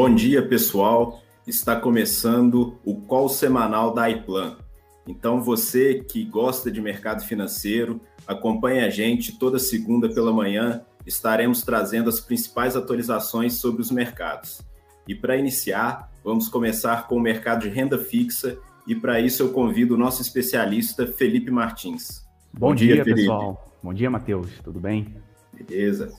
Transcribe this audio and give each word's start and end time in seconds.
Bom 0.00 0.14
dia, 0.14 0.40
pessoal. 0.40 1.20
Está 1.46 1.78
começando 1.78 2.78
o 2.86 3.02
call 3.02 3.28
semanal 3.28 3.92
da 3.92 4.08
iPlan. 4.08 4.56
Então, 5.06 5.42
você 5.42 6.02
que 6.02 6.24
gosta 6.24 6.70
de 6.70 6.80
mercado 6.80 7.22
financeiro, 7.22 8.00
acompanhe 8.26 8.80
a 8.80 8.88
gente 8.88 9.38
toda 9.38 9.58
segunda 9.58 10.08
pela 10.08 10.32
manhã. 10.32 10.80
Estaremos 11.04 11.60
trazendo 11.60 12.08
as 12.08 12.18
principais 12.18 12.76
atualizações 12.76 13.56
sobre 13.56 13.82
os 13.82 13.90
mercados. 13.90 14.62
E 15.06 15.14
para 15.14 15.36
iniciar, 15.36 16.10
vamos 16.24 16.48
começar 16.48 17.06
com 17.06 17.16
o 17.16 17.20
mercado 17.20 17.60
de 17.60 17.68
renda 17.68 17.98
fixa. 17.98 18.56
E 18.86 18.94
para 18.94 19.20
isso, 19.20 19.42
eu 19.42 19.52
convido 19.52 19.96
o 19.96 19.98
nosso 19.98 20.22
especialista, 20.22 21.06
Felipe 21.06 21.50
Martins. 21.50 22.26
Bom, 22.54 22.68
Bom 22.68 22.74
dia, 22.74 22.94
dia 22.94 23.04
pessoal. 23.04 23.76
Bom 23.82 23.92
dia, 23.92 24.10
Matheus. 24.10 24.48
Tudo 24.64 24.80
bem? 24.80 25.14
Beleza. 25.52 26.10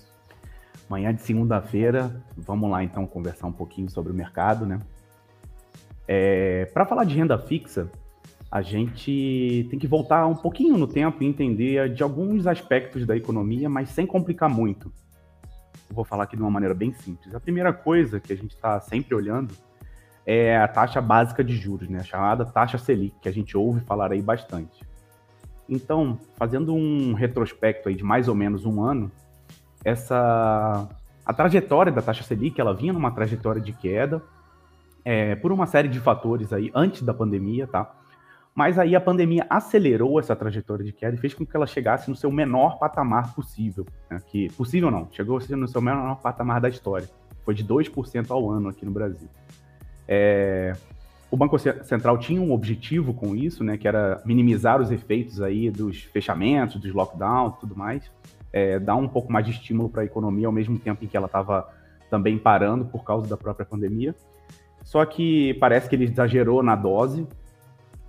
Manhã 0.91 1.13
de 1.13 1.21
segunda-feira, 1.21 2.21
vamos 2.35 2.69
lá 2.69 2.83
então 2.83 3.07
conversar 3.07 3.47
um 3.47 3.51
pouquinho 3.53 3.89
sobre 3.89 4.11
o 4.11 4.13
mercado, 4.13 4.65
né? 4.65 4.77
É, 6.05 6.65
Para 6.73 6.85
falar 6.85 7.05
de 7.05 7.15
renda 7.15 7.39
fixa, 7.39 7.89
a 8.51 8.61
gente 8.61 9.65
tem 9.69 9.79
que 9.79 9.87
voltar 9.87 10.27
um 10.27 10.35
pouquinho 10.35 10.77
no 10.77 10.85
tempo 10.85 11.23
e 11.23 11.25
entender 11.25 11.93
de 11.93 12.03
alguns 12.03 12.45
aspectos 12.45 13.05
da 13.05 13.15
economia, 13.15 13.69
mas 13.69 13.87
sem 13.87 14.05
complicar 14.05 14.49
muito. 14.49 14.91
Eu 15.89 15.95
vou 15.95 16.03
falar 16.03 16.25
aqui 16.25 16.35
de 16.35 16.41
uma 16.41 16.51
maneira 16.51 16.75
bem 16.75 16.91
simples. 16.91 17.33
A 17.33 17.39
primeira 17.39 17.71
coisa 17.71 18.19
que 18.19 18.33
a 18.33 18.35
gente 18.35 18.53
está 18.53 18.77
sempre 18.81 19.15
olhando 19.15 19.53
é 20.25 20.57
a 20.57 20.67
taxa 20.67 20.99
básica 20.99 21.41
de 21.41 21.55
juros, 21.55 21.87
né? 21.87 21.99
a 21.99 22.03
chamada 22.03 22.43
taxa 22.43 22.77
Selic, 22.77 23.15
que 23.21 23.29
a 23.29 23.33
gente 23.33 23.55
ouve 23.55 23.79
falar 23.79 24.11
aí 24.11 24.21
bastante. 24.21 24.85
Então, 25.69 26.19
fazendo 26.35 26.75
um 26.75 27.13
retrospecto 27.13 27.87
aí 27.87 27.95
de 27.95 28.03
mais 28.03 28.27
ou 28.27 28.35
menos 28.35 28.65
um 28.65 28.83
ano, 28.83 29.09
essa 29.83 30.87
a 31.25 31.33
trajetória 31.33 31.91
da 31.91 32.01
taxa 32.01 32.23
Selic, 32.23 32.59
ela 32.59 32.73
vinha 32.73 32.91
numa 32.91 33.11
trajetória 33.11 33.61
de 33.61 33.71
queda 33.71 34.21
é, 35.05 35.35
por 35.35 35.51
uma 35.51 35.65
série 35.65 35.87
de 35.87 35.99
fatores 35.99 36.51
aí 36.51 36.71
antes 36.73 37.03
da 37.03 37.13
pandemia, 37.13 37.67
tá? 37.67 37.95
Mas 38.53 38.77
aí 38.77 38.95
a 38.95 39.01
pandemia 39.01 39.45
acelerou 39.49 40.19
essa 40.19 40.35
trajetória 40.35 40.83
de 40.83 40.91
queda 40.91 41.15
e 41.15 41.19
fez 41.19 41.33
com 41.33 41.45
que 41.45 41.55
ela 41.55 41.65
chegasse 41.65 42.09
no 42.09 42.15
seu 42.15 42.29
menor 42.29 42.77
patamar 42.77 43.33
possível. 43.33 43.85
Né? 44.09 44.21
Que, 44.27 44.51
possível 44.53 44.91
não, 44.91 45.07
chegou 45.11 45.39
no 45.51 45.67
seu 45.67 45.81
menor 45.81 46.15
patamar 46.15 46.59
da 46.59 46.67
história. 46.67 47.07
Foi 47.45 47.53
de 47.53 47.63
2% 47.63 48.29
ao 48.29 48.51
ano 48.51 48.67
aqui 48.67 48.85
no 48.85 48.91
Brasil. 48.91 49.29
É, 50.05 50.73
o 51.29 51.37
Banco 51.37 51.57
Central 51.57 52.17
tinha 52.17 52.41
um 52.41 52.51
objetivo 52.51 53.13
com 53.13 53.33
isso, 53.37 53.63
né, 53.63 53.77
que 53.77 53.87
era 53.87 54.21
minimizar 54.25 54.81
os 54.81 54.91
efeitos 54.91 55.41
aí 55.41 55.71
dos 55.71 56.03
fechamentos, 56.03 56.75
dos 56.81 56.93
lockdowns 56.93 57.55
e 57.55 57.59
tudo 57.61 57.75
mais 57.75 58.11
é, 58.53 58.79
dar 58.79 58.95
um 58.95 59.07
pouco 59.07 59.31
mais 59.31 59.45
de 59.45 59.51
estímulo 59.51 59.89
para 59.89 60.01
a 60.01 60.05
economia 60.05 60.47
ao 60.47 60.53
mesmo 60.53 60.77
tempo 60.77 61.03
em 61.03 61.07
que 61.07 61.15
ela 61.15 61.27
estava 61.27 61.67
também 62.09 62.37
parando 62.37 62.85
por 62.85 63.03
causa 63.03 63.27
da 63.27 63.37
própria 63.37 63.65
pandemia. 63.65 64.15
Só 64.83 65.05
que 65.05 65.53
parece 65.55 65.87
que 65.87 65.95
ele 65.95 66.05
exagerou 66.05 66.61
na 66.61 66.75
dose 66.75 67.27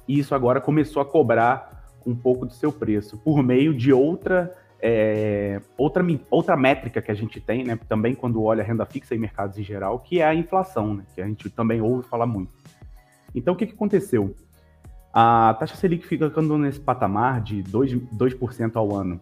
e 0.09 0.19
isso 0.19 0.35
agora 0.35 0.61
começou 0.61 1.01
a 1.01 1.05
cobrar 1.05 1.87
um 2.05 2.15
pouco 2.15 2.45
do 2.45 2.53
seu 2.53 2.73
preço 2.73 3.17
por 3.19 3.43
meio 3.43 3.73
de 3.75 3.93
outra 3.93 4.53
é, 4.85 5.61
outra, 5.79 6.05
outra 6.29 6.57
métrica 6.57 7.01
que 7.01 7.11
a 7.13 7.15
gente 7.15 7.41
tem, 7.41 7.63
né, 7.63 7.79
também 7.89 8.17
quando 8.17 8.43
olha 8.43 8.65
renda 8.65 8.85
fixa 8.85 9.15
e 9.15 9.19
mercados 9.19 9.57
em 9.57 9.63
geral, 9.63 10.01
que 10.01 10.21
é 10.21 10.25
a 10.25 10.35
inflação, 10.35 10.95
né, 10.95 11.05
que 11.15 11.21
a 11.21 11.27
gente 11.27 11.49
também 11.49 11.81
ouve 11.81 12.03
falar 12.09 12.27
muito. 12.27 12.51
Então, 13.33 13.55
o 13.55 13.57
que, 13.57 13.65
que 13.65 13.75
aconteceu? 13.75 14.35
A 15.15 15.55
taxa 15.55 15.77
Selic 15.77 16.05
ficando 16.05 16.59
nesse 16.59 16.81
patamar 16.81 17.41
de 17.41 17.63
2%, 17.63 18.09
2 18.11 18.37
ao 18.75 18.93
ano 18.93 19.21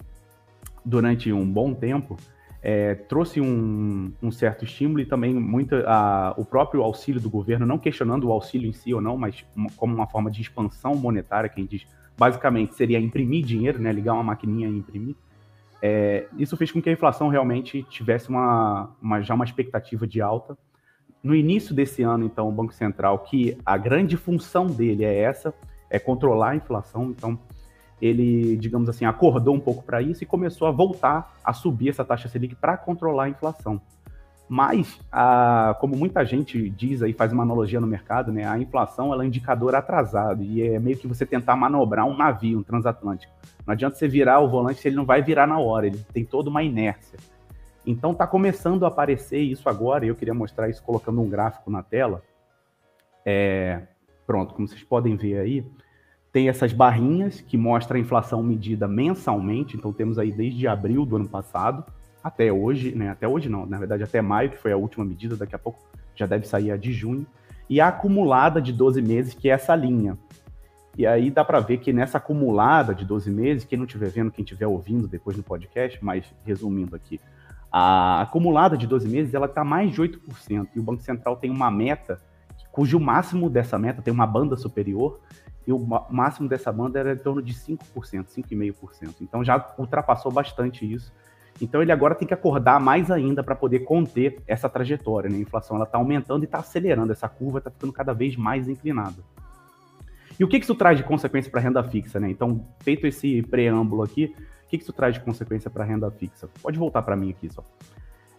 durante 0.91 1.33
um 1.33 1.51
bom 1.51 1.73
tempo, 1.73 2.17
é, 2.63 2.95
trouxe 2.95 3.41
um, 3.41 4.13
um, 4.21 4.31
certo 4.31 4.65
estímulo 4.65 5.01
e 5.01 5.07
também 5.07 5.33
muita, 5.33 5.83
a, 5.87 6.35
o 6.37 6.45
próprio 6.45 6.83
auxílio 6.83 7.21
do 7.21 7.31
governo, 7.31 7.65
não 7.65 7.79
questionando 7.79 8.25
o 8.29 8.33
auxílio 8.33 8.69
em 8.69 8.73
si 8.73 8.93
ou 8.93 9.01
não, 9.01 9.17
mas 9.17 9.47
uma, 9.57 9.71
como 9.77 9.95
uma 9.95 10.07
forma 10.07 10.31
de 10.31 10.43
expansão 10.43 10.95
monetária, 10.95 11.49
que 11.49 11.59
a 11.59 11.63
gente 11.63 11.79
diz, 11.79 11.87
basicamente 12.19 12.75
seria 12.75 12.99
imprimir 12.99 13.45
dinheiro, 13.45 13.79
né, 13.79 13.91
ligar 13.93 14.13
uma 14.13 14.25
maquininha 14.25 14.69
e 14.69 14.77
imprimir. 14.77 15.15
É, 15.81 16.27
isso 16.37 16.55
fez 16.57 16.71
com 16.71 16.83
que 16.83 16.91
a 16.91 16.93
inflação 16.93 17.29
realmente 17.29 17.83
tivesse 17.85 18.29
uma, 18.29 18.91
uma, 19.01 19.23
já 19.23 19.35
uma 19.35 19.45
expectativa 19.45 20.07
de 20.07 20.21
alta. 20.21 20.59
No 21.23 21.35
início 21.35 21.75
desse 21.75 22.03
ano, 22.03 22.27
então, 22.27 22.49
o 22.49 22.53
Banco 22.53 22.75
Central, 22.75 23.21
que 23.21 23.57
a 23.65 23.79
grande 23.79 24.19
função 24.19 24.67
dele 24.67 25.05
é 25.05 25.21
essa, 25.21 25.55
é 25.89 25.99
controlar 25.99 26.51
a 26.51 26.57
inflação, 26.57 27.11
então 27.11 27.39
ele, 28.01 28.57
digamos 28.57 28.89
assim, 28.89 29.05
acordou 29.05 29.55
um 29.55 29.61
pouco 29.61 29.83
para 29.83 30.01
isso 30.01 30.23
e 30.23 30.27
começou 30.27 30.67
a 30.67 30.71
voltar 30.71 31.37
a 31.45 31.53
subir 31.53 31.91
essa 31.91 32.05
taxa 32.05 32.29
Selic 32.29 32.55
para 32.55 32.77
controlar 32.77 33.25
a 33.25 33.29
inflação. 33.29 33.81
Mas, 34.49 34.99
a, 35.13 35.77
como 35.79 35.97
muita 35.97 36.25
gente 36.25 36.69
diz 36.71 37.03
aí, 37.03 37.13
faz 37.13 37.33
uma 37.33 37.45
analogia 37.45 37.81
no 37.81 37.87
mercado, 37.87 38.33
né, 38.33 38.45
a 38.45 38.59
inflação 38.59 39.13
ela 39.13 39.23
é 39.23 39.25
um 39.25 39.29
indicador 39.29 39.77
atrasado 39.77 40.43
e 40.43 40.61
é 40.61 40.77
meio 40.81 40.97
que 40.97 41.07
você 41.07 41.25
tentar 41.25 41.55
manobrar 41.55 42.05
um 42.05 42.17
navio, 42.17 42.59
um 42.59 42.63
transatlântico. 42.63 43.33
Não 43.65 43.73
adianta 43.73 43.97
você 43.97 44.09
virar 44.09 44.41
o 44.41 44.49
volante 44.49 44.81
se 44.81 44.89
ele 44.89 44.97
não 44.97 45.05
vai 45.05 45.23
virar 45.23 45.47
na 45.47 45.61
hora, 45.61 45.87
ele 45.87 46.05
tem 46.13 46.25
toda 46.25 46.51
uma 46.51 46.65
inércia. 46.65 47.17
Então 47.87 48.11
está 48.11 48.27
começando 48.27 48.85
a 48.85 48.89
aparecer 48.89 49.39
isso 49.39 49.69
agora, 49.69 50.05
e 50.05 50.09
eu 50.09 50.17
queria 50.17 50.35
mostrar 50.35 50.69
isso 50.69 50.83
colocando 50.83 51.21
um 51.21 51.29
gráfico 51.29 51.71
na 51.71 51.83
tela. 51.83 52.21
É, 53.25 53.83
pronto, 54.27 54.55
como 54.55 54.67
vocês 54.67 54.83
podem 54.83 55.17
ver 55.17 55.39
aí, 55.39 55.65
tem 56.33 56.49
essas 56.49 56.73
barrinhas 56.73 57.41
que 57.41 57.57
mostram 57.57 57.97
a 57.97 58.01
inflação 58.01 58.43
medida 58.43 58.87
mensalmente, 58.87 59.77
então 59.77 59.93
temos 59.93 60.19
aí 60.19 60.31
desde 60.31 60.67
abril 60.69 61.05
do 61.05 61.17
ano 61.17 61.29
passado 61.29 61.85
até 62.23 62.53
hoje, 62.53 62.95
né? 62.95 63.09
Até 63.09 63.27
hoje 63.27 63.49
não, 63.49 63.67
na 63.67 63.79
verdade 63.79 64.03
até 64.03 64.21
maio, 64.21 64.51
que 64.51 64.59
foi 64.59 64.73
a 64.73 64.77
última 64.77 65.05
medida, 65.05 65.37
daqui 65.37 65.55
a 65.55 65.59
pouco 65.59 65.81
já 66.15 66.27
deve 66.27 66.47
sair 66.47 66.71
a 66.71 66.77
de 66.77 66.93
junho, 66.93 67.27
e 67.69 67.81
a 67.81 67.89
acumulada 67.89 68.61
de 68.61 68.73
12 68.73 69.01
meses, 69.01 69.35
que 69.35 69.49
é 69.49 69.53
essa 69.53 69.75
linha. 69.75 70.19
E 70.99 71.07
aí 71.07 71.31
dá 71.31 71.45
para 71.45 71.61
ver 71.61 71.79
que 71.79 71.93
nessa 71.93 72.19
acumulada 72.19 72.95
de 72.95 73.05
12 73.05 73.31
meses, 73.31 73.65
quem 73.65 73.79
não 73.79 73.87
estiver 73.87 74.11
vendo, 74.11 74.31
quem 74.31 74.43
estiver 74.43 74.67
ouvindo 74.67 75.09
depois 75.09 75.37
no 75.37 75.43
podcast, 75.43 75.99
mas 76.03 76.25
resumindo 76.45 76.95
aqui, 76.95 77.21
a 77.73 78.23
acumulada 78.23 78.77
de 78.77 78.87
12 78.87 79.09
meses 79.09 79.33
ela 79.33 79.47
está 79.47 79.65
mais 79.65 79.93
de 79.93 80.03
8%, 80.03 80.69
e 80.75 80.79
o 80.79 80.83
Banco 80.83 81.03
Central 81.03 81.37
tem 81.37 81.51
uma 81.51 81.71
meta 81.71 82.21
cujo 82.71 83.01
máximo 83.01 83.51
dessa 83.51 83.79
meta 83.79 84.03
tem 84.03 84.13
uma 84.13 84.27
banda 84.27 84.57
superior, 84.57 85.21
e 85.67 85.73
o 85.73 85.79
máximo 86.11 86.49
dessa 86.49 86.73
banda 86.73 86.99
era 86.99 87.13
em 87.13 87.19
torno 87.19 87.43
de 87.43 87.53
5%, 87.53 87.79
5,5%. 87.95 89.15
Então 89.21 89.45
já 89.45 89.75
ultrapassou 89.79 90.33
bastante 90.33 90.91
isso. 90.91 91.13
Então 91.61 91.83
ele 91.83 91.93
agora 91.93 92.15
tem 92.15 92.27
que 92.27 92.35
acordar 92.35 92.81
mais 92.81 93.11
ainda 93.11 93.43
para 93.43 93.55
poder 93.55 93.81
conter 93.81 94.43
essa 94.47 94.69
trajetória. 94.69 95.29
Né? 95.29 95.37
A 95.37 95.41
inflação 95.41 95.83
está 95.83 95.99
aumentando 95.99 96.43
e 96.43 96.47
está 96.47 96.59
acelerando, 96.59 97.13
essa 97.13 97.29
curva 97.29 97.59
está 97.59 97.71
ficando 97.71 97.93
cada 97.93 98.13
vez 98.13 98.37
mais 98.37 98.69
inclinada. 98.69 99.23
E 100.39 100.45
o 100.45 100.49
que, 100.49 100.59
que 100.59 100.65
isso 100.65 100.75
traz 100.75 100.97
de 100.97 101.05
consequência 101.05 101.51
para 101.51 101.61
a 101.61 101.63
renda 101.63 101.83
fixa? 101.83 102.19
Né? 102.19 102.31
Então, 102.31 102.65
feito 102.81 103.07
esse 103.07 103.43
preâmbulo 103.43 104.03
aqui, 104.03 104.35
o 104.65 104.69
que, 104.71 104.79
que 104.79 104.83
isso 104.83 104.93
traz 104.93 105.15
de 105.15 105.21
consequência 105.21 105.69
para 105.69 105.85
a 105.85 105.87
renda 105.87 106.11
fixa? 106.11 106.49
Pode 106.63 106.79
voltar 106.79 107.03
para 107.03 107.15
mim 107.15 107.29
aqui 107.29 107.53
só. 107.53 107.63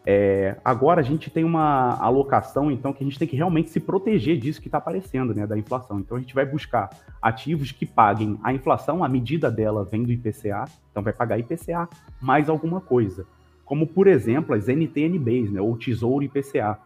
É, 0.04 0.58
agora 0.66 1.00
a 1.00 1.04
gente 1.04 1.30
tem 1.30 1.44
uma 1.44 1.96
alocação, 2.00 2.72
então, 2.72 2.92
que 2.92 3.04
a 3.04 3.08
gente 3.08 3.20
tem 3.20 3.28
que 3.28 3.36
realmente 3.36 3.70
se 3.70 3.80
proteger 3.80 4.38
disso 4.38 4.60
que 4.60 4.68
está 4.68 4.80
aparecendo, 4.80 5.34
né, 5.34 5.46
da 5.46 5.58
inflação. 5.58 6.00
Então 6.00 6.18
a 6.18 6.20
gente 6.20 6.34
vai 6.34 6.46
buscar 6.46 6.90
ativos 7.22 7.72
que 7.72 7.86
paguem 7.86 8.40
a 8.44 8.52
inflação, 8.52 9.04
a 9.04 9.10
medida 9.10 9.52
dela 9.52 9.86
vem 9.86 10.04
do 10.04 10.12
IPCA, 10.12 10.66
então 10.90 11.04
vai 11.04 11.14
pagar 11.14 11.38
IPCA 11.38 11.88
mais 12.20 12.50
alguma 12.50 12.82
coisa. 12.82 13.28
Como, 13.64 13.86
por 13.86 14.08
exemplo, 14.08 14.56
as 14.56 14.68
NTNBs, 14.68 15.52
né, 15.52 15.62
ou 15.62 15.78
Tesouro 15.78 16.24
IPCA, 16.24 16.80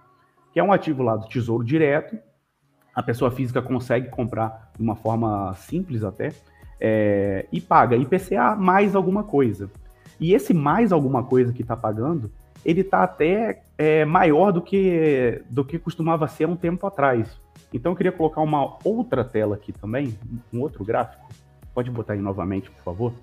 que 0.52 0.59
é 0.59 0.64
um 0.64 0.74
ativo 0.74 1.02
lá 1.02 1.16
do 1.16 1.28
Tesouro 1.28 1.64
Direto, 1.64 2.18
a 2.94 3.02
pessoa 3.02 3.32
física 3.32 3.62
consegue 3.62 4.09
comprar 4.09 4.72
de 4.76 4.84
uma 4.84 4.96
forma 4.96 5.53
simples 5.56 6.03
até, 6.03 6.34
é, 6.80 7.46
e 7.52 7.62
paga 7.62 7.96
IPCA 7.96 8.56
mais 8.56 8.94
alguma 8.94 9.23
coisa. 9.23 9.70
E 10.20 10.34
esse 10.34 10.53
mais 10.53 10.91
alguma 10.91 11.23
coisa 11.23 11.53
que 11.53 11.62
está 11.62 11.76
pagando 11.76 12.32
ele 12.66 12.82
está 12.82 13.03
até 13.03 13.62
é, 13.78 14.03
maior 14.03 14.52
do 14.52 14.62
que, 14.62 15.44
do 15.50 15.64
que 15.64 15.78
costumava 15.78 16.28
ser 16.28 16.47
um 16.47 16.56
tempo 16.56 16.88
atrás. 16.88 17.40
Então 17.72 17.91
eu 17.91 17.96
queria 17.96 18.12
colocar 18.12 18.41
uma 18.41 18.78
outra 18.84 19.23
tela 19.23 19.56
aqui 19.56 19.72
também, 19.72 20.17
um 20.52 20.62
outro 20.62 20.84
gráfico. 20.84 21.29
Pode 21.73 21.91
botar 21.91 22.14
aí 22.14 22.20
novamente, 22.20 22.72
por 22.72 22.82
favor. 22.84 23.14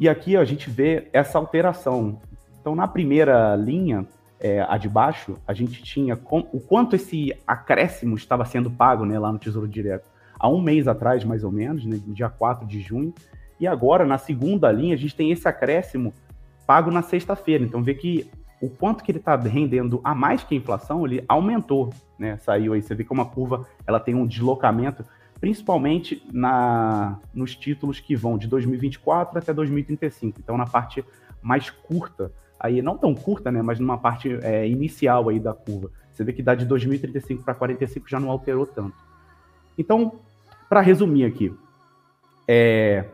E 0.00 0.08
aqui 0.08 0.36
ó, 0.36 0.40
a 0.40 0.44
gente 0.44 0.68
vê 0.68 1.06
essa 1.12 1.38
alteração. 1.38 2.20
Então 2.60 2.74
na 2.74 2.88
primeira 2.88 3.54
linha, 3.54 4.04
é, 4.40 4.60
a 4.60 4.76
de 4.76 4.88
baixo, 4.88 5.36
a 5.46 5.54
gente 5.54 5.82
tinha 5.82 6.16
com, 6.16 6.40
o 6.52 6.60
quanto 6.60 6.96
esse 6.96 7.32
acréscimo 7.46 8.16
estava 8.16 8.44
sendo 8.44 8.70
pago 8.70 9.04
né, 9.04 9.18
lá 9.18 9.32
no 9.32 9.38
Tesouro 9.38 9.68
Direto. 9.68 10.08
Há 10.38 10.48
um 10.48 10.60
mês 10.60 10.88
atrás, 10.88 11.24
mais 11.24 11.44
ou 11.44 11.52
menos, 11.52 11.86
né, 11.86 11.98
dia 12.08 12.28
4 12.28 12.66
de 12.66 12.80
junho. 12.80 13.14
E 13.58 13.66
agora, 13.66 14.04
na 14.04 14.18
segunda 14.18 14.70
linha, 14.70 14.94
a 14.94 14.98
gente 14.98 15.16
tem 15.16 15.30
esse 15.30 15.48
acréscimo 15.48 16.12
pago 16.66 16.90
na 16.90 17.02
sexta-feira. 17.02 17.64
Então 17.64 17.82
vê 17.82 17.94
que 17.94 18.28
o 18.60 18.68
quanto 18.68 19.04
que 19.04 19.10
ele 19.10 19.18
está 19.18 19.36
rendendo 19.36 20.00
a 20.02 20.14
mais 20.14 20.42
que 20.42 20.54
a 20.54 20.58
inflação, 20.58 21.04
ele 21.06 21.24
aumentou, 21.28 21.92
né? 22.18 22.38
Saiu 22.38 22.72
aí, 22.72 22.82
você 22.82 22.94
vê 22.94 23.04
que 23.04 23.12
uma 23.12 23.26
curva 23.26 23.66
ela 23.86 24.00
tem 24.00 24.14
um 24.14 24.26
deslocamento, 24.26 25.04
principalmente 25.38 26.22
na, 26.32 27.18
nos 27.34 27.54
títulos 27.54 28.00
que 28.00 28.16
vão 28.16 28.38
de 28.38 28.46
2024 28.48 29.38
até 29.38 29.52
2035. 29.52 30.40
Então 30.40 30.56
na 30.56 30.66
parte 30.66 31.04
mais 31.42 31.70
curta, 31.70 32.32
aí 32.58 32.80
não 32.80 32.96
tão 32.96 33.14
curta, 33.14 33.52
né? 33.52 33.62
Mas 33.62 33.78
numa 33.78 33.98
parte 33.98 34.38
é, 34.42 34.66
inicial 34.66 35.28
aí 35.28 35.38
da 35.38 35.52
curva. 35.52 35.90
Você 36.12 36.24
vê 36.24 36.32
que 36.32 36.42
dá 36.42 36.54
de 36.54 36.64
2035 36.64 37.44
para 37.44 37.54
45 37.54 38.08
já 38.08 38.18
não 38.18 38.30
alterou 38.30 38.66
tanto. 38.66 38.96
Então, 39.76 40.20
para 40.66 40.80
resumir 40.80 41.26
aqui, 41.26 41.54
é, 42.48 43.04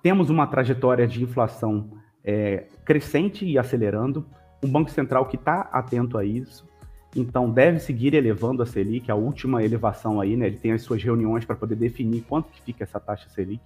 temos 0.00 0.30
uma 0.30 0.46
trajetória 0.46 1.06
de 1.06 1.22
inflação 1.22 1.90
é, 2.24 2.64
crescente 2.84 3.44
e 3.44 3.58
acelerando, 3.58 4.24
um 4.62 4.68
Banco 4.68 4.90
Central 4.90 5.26
que 5.26 5.36
está 5.36 5.62
atento 5.72 6.16
a 6.16 6.24
isso, 6.24 6.66
então 7.14 7.50
deve 7.50 7.78
seguir 7.78 8.14
elevando 8.14 8.62
a 8.62 8.66
Selic, 8.66 9.10
a 9.10 9.14
última 9.14 9.62
elevação 9.62 10.20
aí, 10.20 10.36
né? 10.36 10.46
Ele 10.46 10.56
tem 10.56 10.72
as 10.72 10.82
suas 10.82 11.02
reuniões 11.02 11.44
para 11.44 11.54
poder 11.54 11.76
definir 11.76 12.22
quanto 12.22 12.50
que 12.50 12.62
fica 12.62 12.84
essa 12.84 12.98
taxa 12.98 13.28
Selic. 13.28 13.60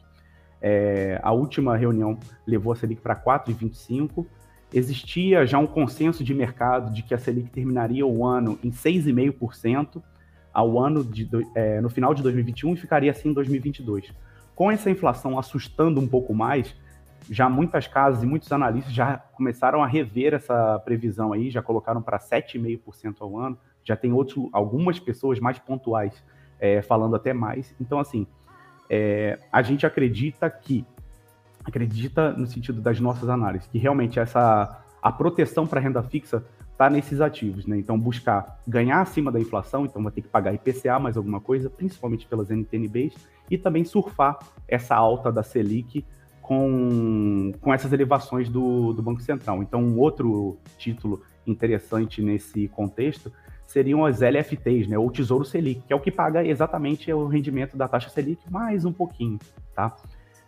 É, 0.61 1.20
a 1.23 1.32
última 1.32 1.76
reunião 1.76 2.19
levou 2.47 2.73
a 2.73 2.76
Selic 2.76 3.00
para 3.00 3.14
4,25. 3.14 4.26
Existia 4.75 5.47
já 5.47 5.58
um 5.58 5.67
consenso 5.67 6.25
de 6.25 6.35
mercado 6.35 6.93
de 6.93 7.05
que 7.05 7.14
a 7.14 7.19
Selic 7.19 7.50
terminaria 7.50 8.05
o 8.05 8.26
ano 8.26 8.58
em 8.64 8.70
6,5% 8.70 10.03
ao 10.53 10.81
ano 10.81 11.05
de, 11.05 11.29
é, 11.55 11.81
no 11.81 11.88
final 11.88 12.14
de 12.14 12.23
2021 12.23 12.75
e 12.75 12.76
ficaria 12.76 13.12
assim 13.12 13.29
em 13.29 13.32
2022. 13.32 14.12
Com 14.56 14.70
essa 14.70 14.91
inflação 14.91 15.38
assustando 15.38 16.00
um 16.00 16.08
pouco 16.08 16.35
mais, 16.35 16.75
já 17.31 17.49
muitas 17.49 17.87
casas 17.87 18.23
e 18.23 18.27
muitos 18.27 18.51
analistas 18.53 18.93
já 18.93 19.17
começaram 19.17 19.83
a 19.83 19.87
rever 19.87 20.35
essa 20.35 20.79
previsão 20.81 21.33
aí, 21.33 21.51
já 21.51 21.63
colocaram 21.63 22.01
para 22.01 22.19
7,5% 22.19 23.17
ao 23.21 23.39
ano, 23.39 23.59
já 23.85 23.97
tem 23.97 24.13
outros, 24.13 24.49
algumas 24.53 24.99
pessoas 24.99 25.41
mais 25.41 25.59
pontuais 25.59 26.23
é, 26.61 26.83
falando 26.83 27.17
até 27.17 27.33
mais. 27.33 27.75
Então, 27.81 27.99
assim, 27.99 28.27
é, 28.89 29.39
a 29.53 29.63
gente 29.63 29.87
acredita 29.87 30.49
que, 30.49 30.85
acredita 31.65 32.33
no 32.33 32.47
sentido 32.47 32.81
das 32.81 33.01
nossas 33.01 33.29
análises, 33.29 33.69
que 33.69 33.79
realmente 33.79 34.19
essa 34.19 34.83
a 35.03 35.13
proteção 35.13 35.67
para 35.69 35.81
renda 35.81 36.03
fixa 36.03 36.45
está 36.73 36.91
nesses 36.91 37.21
ativos, 37.21 37.65
né? 37.65 37.79
Então, 37.79 37.99
buscar 37.99 38.61
ganhar 38.67 39.01
acima 39.01 39.31
da 39.31 39.41
inflação, 39.41 39.87
então 39.87 40.03
vai 40.03 40.13
ter 40.13 40.21
que 40.21 40.29
pagar 40.29 40.53
IPCA 40.53 40.99
mais 40.99 41.17
alguma 41.17 41.41
coisa, 41.41 41.71
principalmente 41.71 42.27
pelas 42.27 42.51
NTNBs, 42.51 43.15
e 43.51 43.57
também 43.57 43.85
surfar 43.85 44.39
essa 44.67 44.95
alta 44.95 45.31
da 45.31 45.43
Selic 45.43 46.05
com, 46.46 47.52
com 47.60 47.75
essas 47.75 47.93
elevações 47.93 48.48
do, 48.48 48.93
do 48.93 49.02
Banco 49.02 49.20
Central. 49.20 49.62
Então, 49.64 49.82
um 49.82 49.98
outro 49.98 50.56
título 50.78 51.20
interessante 51.44 52.22
nesse 52.22 52.69
contexto 52.69 53.32
seriam 53.66 54.06
as 54.06 54.20
LFTs, 54.20 54.87
né, 54.87 54.96
ou 54.96 55.10
Tesouro 55.10 55.44
Selic, 55.44 55.82
que 55.82 55.93
é 55.93 55.96
o 55.96 56.00
que 56.00 56.12
paga 56.12 56.46
exatamente 56.46 57.12
o 57.12 57.26
rendimento 57.26 57.76
da 57.76 57.88
taxa 57.88 58.08
Selic 58.08 58.40
mais 58.48 58.84
um 58.84 58.93
pouquinho, 58.93 59.40
tá? 59.75 59.96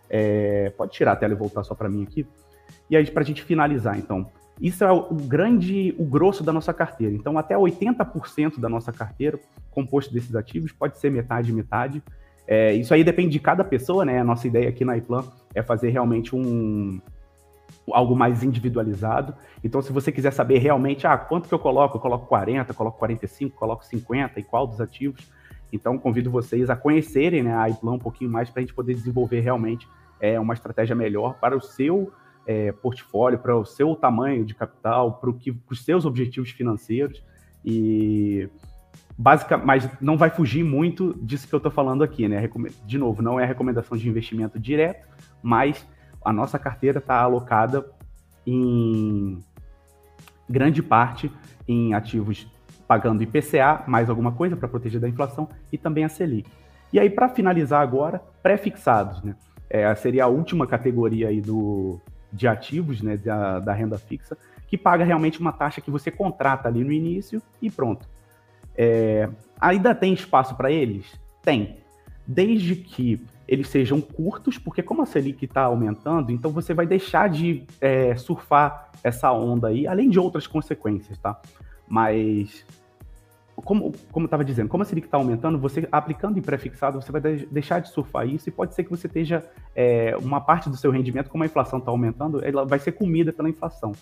É, 0.09 0.69
pode 0.77 0.93
tirar 0.93 1.11
a 1.11 1.15
tela 1.17 1.33
e 1.33 1.35
voltar 1.35 1.65
só 1.65 1.75
para 1.75 1.89
mim 1.89 2.03
aqui. 2.03 2.25
E 2.89 2.95
aí, 2.95 3.05
para 3.11 3.21
a 3.21 3.25
gente 3.25 3.43
finalizar, 3.43 3.99
então, 3.99 4.25
isso 4.61 4.85
é 4.85 4.91
o 4.91 5.13
grande, 5.13 5.93
o 5.99 6.05
grosso 6.05 6.43
da 6.45 6.53
nossa 6.53 6.73
carteira. 6.73 7.13
Então, 7.13 7.37
até 7.37 7.55
80% 7.55 8.57
da 8.57 8.69
nossa 8.69 8.93
carteira, 8.93 9.37
composto 9.69 10.13
desses 10.13 10.33
ativos, 10.33 10.71
pode 10.71 10.97
ser 10.97 11.11
metade 11.11 11.51
metade. 11.51 12.01
É, 12.51 12.73
isso 12.73 12.91
aí 12.95 13.03
depende 13.03 13.29
de 13.29 13.39
cada 13.39 13.63
pessoa, 13.63 14.03
né? 14.03 14.19
A 14.19 14.23
nossa 14.23 14.47
ideia 14.47 14.67
aqui 14.69 14.83
na 14.83 14.97
iPlan 14.97 15.23
é 15.53 15.61
fazer 15.61 15.89
realmente 15.89 16.35
um 16.35 16.99
algo 17.93 18.15
mais 18.15 18.43
individualizado. 18.43 19.35
Então, 19.63 19.83
se 19.83 19.93
você 19.93 20.11
quiser 20.11 20.33
saber 20.33 20.57
realmente, 20.57 21.05
ah, 21.05 21.15
quanto 21.15 21.47
que 21.47 21.53
eu 21.53 21.59
coloco? 21.59 21.97
Eu 21.97 22.01
coloco 22.01 22.25
40, 22.25 22.73
coloco 22.73 22.97
45, 22.97 23.55
coloco 23.55 23.85
50 23.85 24.39
e 24.39 24.43
qual 24.43 24.65
dos 24.65 24.81
ativos? 24.81 25.31
Então, 25.71 25.95
convido 25.99 26.31
vocês 26.31 26.71
a 26.71 26.75
conhecerem 26.75 27.43
né, 27.43 27.55
a 27.55 27.69
iPlan 27.69 27.93
um 27.93 27.99
pouquinho 27.99 28.31
mais 28.31 28.49
para 28.49 28.61
a 28.61 28.63
gente 28.63 28.73
poder 28.73 28.95
desenvolver 28.95 29.41
realmente 29.41 29.87
é, 30.19 30.39
uma 30.39 30.55
estratégia 30.55 30.95
melhor 30.95 31.35
para 31.35 31.55
o 31.55 31.61
seu 31.61 32.11
é, 32.47 32.71
portfólio, 32.71 33.37
para 33.37 33.55
o 33.55 33.63
seu 33.63 33.95
tamanho 33.95 34.43
de 34.43 34.55
capital, 34.55 35.13
para, 35.13 35.29
os 35.29 35.85
seus 35.85 36.03
objetivos 36.03 36.49
financeiros. 36.49 37.23
E 37.63 38.49
básica, 39.21 39.57
mas 39.57 39.89
não 39.99 40.15
vai 40.15 40.29
fugir 40.29 40.63
muito 40.63 41.13
disso 41.21 41.45
que 41.45 41.53
eu 41.53 41.57
estou 41.57 41.69
falando 41.69 42.05
aqui, 42.05 42.25
né? 42.29 42.49
De 42.85 42.97
novo, 42.97 43.21
não 43.21 43.37
é 43.37 43.43
recomendação 43.43 43.97
de 43.97 44.07
investimento 44.07 44.57
direto, 44.57 45.05
mas 45.43 45.85
a 46.23 46.31
nossa 46.31 46.57
carteira 46.57 46.99
está 46.99 47.19
alocada 47.19 47.85
em 48.47 49.43
grande 50.49 50.81
parte 50.81 51.29
em 51.67 51.93
ativos 51.93 52.49
pagando 52.87 53.21
IPCA, 53.21 53.83
mais 53.85 54.09
alguma 54.09 54.31
coisa 54.31 54.55
para 54.55 54.69
proteger 54.69 55.01
da 55.01 55.09
inflação, 55.09 55.49
e 55.69 55.77
também 55.77 56.05
a 56.05 56.09
Selic. 56.09 56.49
E 56.93 56.99
aí, 56.99 57.09
para 57.09 57.27
finalizar 57.27 57.81
agora, 57.81 58.23
pré-fixados, 58.41 59.21
né? 59.21 59.35
É, 59.69 59.93
seria 59.95 60.23
a 60.23 60.27
última 60.27 60.65
categoria 60.65 61.27
aí 61.27 61.41
do, 61.41 61.99
de 62.31 62.47
ativos, 62.47 63.01
né, 63.01 63.17
da, 63.17 63.59
da 63.59 63.73
renda 63.73 63.99
fixa, 63.99 64.35
que 64.67 64.77
paga 64.77 65.03
realmente 65.03 65.39
uma 65.39 65.51
taxa 65.51 65.81
que 65.81 65.91
você 65.91 66.09
contrata 66.09 66.67
ali 66.67 66.83
no 66.83 66.91
início 66.91 67.41
e 67.61 67.69
pronto. 67.69 68.07
É, 68.75 69.29
ainda 69.59 69.93
tem 69.93 70.13
espaço 70.13 70.55
para 70.55 70.71
eles? 70.71 71.05
Tem. 71.43 71.77
Desde 72.25 72.75
que 72.75 73.21
eles 73.47 73.67
sejam 73.67 73.99
curtos, 73.99 74.59
porque 74.59 74.83
como 74.83 75.01
a 75.01 75.05
Selic 75.07 75.43
está 75.43 75.63
aumentando, 75.63 76.31
então 76.31 76.51
você 76.51 76.71
vai 76.71 76.85
deixar 76.85 77.27
de 77.27 77.65
é, 77.81 78.15
surfar 78.15 78.91
essa 79.03 79.31
onda 79.31 79.69
aí, 79.69 79.87
além 79.87 80.07
de 80.07 80.19
outras 80.19 80.45
consequências, 80.45 81.17
tá? 81.17 81.41
Mas, 81.87 82.63
como, 83.55 83.91
como 84.11 84.25
eu 84.25 84.27
estava 84.27 84.45
dizendo, 84.45 84.69
como 84.69 84.83
a 84.83 84.85
Selic 84.85 85.07
está 85.07 85.17
aumentando, 85.17 85.57
você 85.57 85.87
aplicando 85.91 86.37
em 86.37 86.41
pré-fixado, 86.43 87.01
você 87.01 87.11
vai 87.11 87.19
de 87.19 87.47
deixar 87.47 87.79
de 87.79 87.89
surfar 87.89 88.27
isso 88.27 88.47
e 88.47 88.51
pode 88.51 88.75
ser 88.75 88.83
que 88.83 88.91
você 88.91 89.07
esteja 89.07 89.43
é, 89.75 90.15
uma 90.21 90.39
parte 90.39 90.69
do 90.69 90.77
seu 90.77 90.91
rendimento, 90.91 91.31
como 91.31 91.43
a 91.43 91.47
inflação 91.47 91.79
está 91.79 91.89
aumentando, 91.89 92.45
ela 92.45 92.65
vai 92.65 92.77
ser 92.77 92.91
comida 92.91 93.33
pela 93.33 93.49
inflação. 93.49 93.93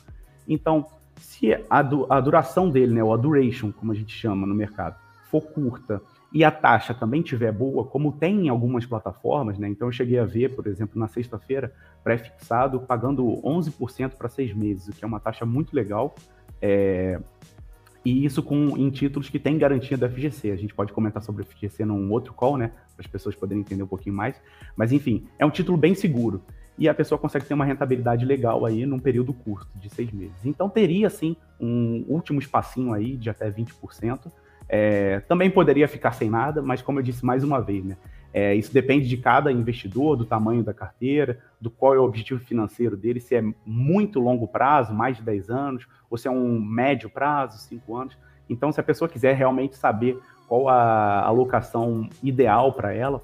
Então, 0.46 0.86
se 1.20 1.58
a, 1.70 1.82
du 1.82 2.06
a 2.10 2.20
duração 2.20 2.70
dele, 2.70 2.94
né, 2.94 3.04
ou 3.04 3.14
a 3.14 3.18
duration, 3.18 3.72
como 3.72 3.92
a 3.92 3.96
gente 3.96 4.16
chama 4.16 4.48
no 4.48 4.56
mercado, 4.56 4.96
for 5.30 5.42
curta 5.42 6.02
e 6.34 6.44
a 6.44 6.52
taxa 6.52 6.94
também 6.94 7.22
tiver 7.22 7.52
boa, 7.52 7.86
como 7.86 8.12
tem 8.12 8.48
em 8.48 8.50
algumas 8.50 8.86
plataformas, 8.86 9.58
né? 9.58 9.68
Então 9.70 9.88
eu 9.88 9.92
cheguei 9.92 10.20
a 10.20 10.26
ver, 10.26 10.56
por 10.56 10.68
exemplo, 10.68 11.00
na 11.00 11.08
sexta-feira, 11.08 11.74
pré-fixado, 12.04 12.82
pagando 12.82 13.26
11% 13.44 14.12
para 14.16 14.28
seis 14.28 14.54
meses, 14.54 14.90
o 14.90 14.92
que 14.92 15.06
é 15.06 15.08
uma 15.08 15.20
taxa 15.20 15.46
muito 15.46 15.74
legal. 15.74 16.16
É... 16.62 17.20
E 18.04 18.26
isso 18.26 18.42
com, 18.44 18.78
em 18.78 18.90
títulos 18.90 19.30
que 19.30 19.40
têm 19.40 19.58
garantia 19.58 19.98
da 19.98 20.10
FGC. 20.10 20.52
A 20.52 20.56
gente 20.56 20.74
pode 20.74 20.94
comentar 20.94 21.22
sobre 21.22 21.44
o 21.44 21.46
FGC 21.46 21.86
num 21.86 22.12
outro 22.12 22.34
call, 22.34 22.58
né? 22.58 22.72
Para 22.96 23.06
as 23.06 23.08
pessoas 23.08 23.36
poderem 23.36 23.62
entender 23.62 23.84
um 23.84 23.88
pouquinho 23.88 24.16
mais. 24.16 24.40
Mas 24.76 24.92
enfim, 24.92 25.26
é 25.40 25.46
um 25.46 25.50
título 25.50 25.78
bem 25.78 25.96
seguro 25.96 26.42
e 26.78 26.88
a 26.88 26.94
pessoa 26.94 27.18
consegue 27.18 27.46
ter 27.46 27.54
uma 27.54 27.66
rentabilidade 27.66 28.26
legal 28.26 28.66
aí 28.66 28.86
num 28.86 29.00
período 29.00 29.34
curto, 29.34 29.68
de 29.76 29.90
seis 29.90 30.12
meses. 30.12 30.46
Então 30.46 30.70
teria, 30.70 31.10
sim, 31.10 31.36
um 31.60 32.06
último 32.08 32.40
espacinho 32.40 32.94
aí 32.94 33.18
de 33.18 33.30
até 33.30 33.50
20%. 33.50 34.32
É, 34.70 35.22
também 35.22 35.50
poderia 35.50 35.88
ficar 35.88 36.12
sem 36.12 36.30
nada, 36.30 36.62
mas 36.62 36.82
como 36.82 37.00
eu 37.00 37.04
disse 37.04 37.26
mais 37.26 37.44
uma 37.44 37.62
vez, 37.62 37.86
né, 37.86 37.98
é, 38.34 38.54
isso 38.54 38.74
depende 38.74 39.08
de 39.08 39.18
cada 39.18 39.52
investidor, 39.52 40.16
do 40.16 40.26
tamanho 40.26 40.64
da 40.64 40.74
carteira, 40.74 41.40
do 41.60 41.72
qual 41.72 41.96
é 41.96 42.00
o 42.00 42.04
objetivo 42.04 42.40
financeiro 42.40 42.96
dele, 42.96 43.20
se 43.20 43.36
é 43.36 43.44
muito 43.66 44.20
longo 44.20 44.48
prazo, 44.48 44.94
mais 44.94 45.18
de 45.18 45.24
10 45.24 45.50
anos, 45.50 45.88
ou 46.10 46.18
se 46.18 46.28
é 46.28 46.32
um 46.32 46.62
médio 46.62 47.10
prazo, 47.10 47.58
5 47.58 47.96
anos. 47.96 48.18
Então, 48.50 48.72
se 48.72 48.80
a 48.80 48.84
pessoa 48.84 49.10
quiser 49.10 49.36
realmente 49.36 49.76
saber 49.76 50.20
qual 50.48 50.70
a 50.70 51.24
alocação 51.24 52.08
ideal 52.22 52.74
para 52.74 52.94
ela, 52.94 53.24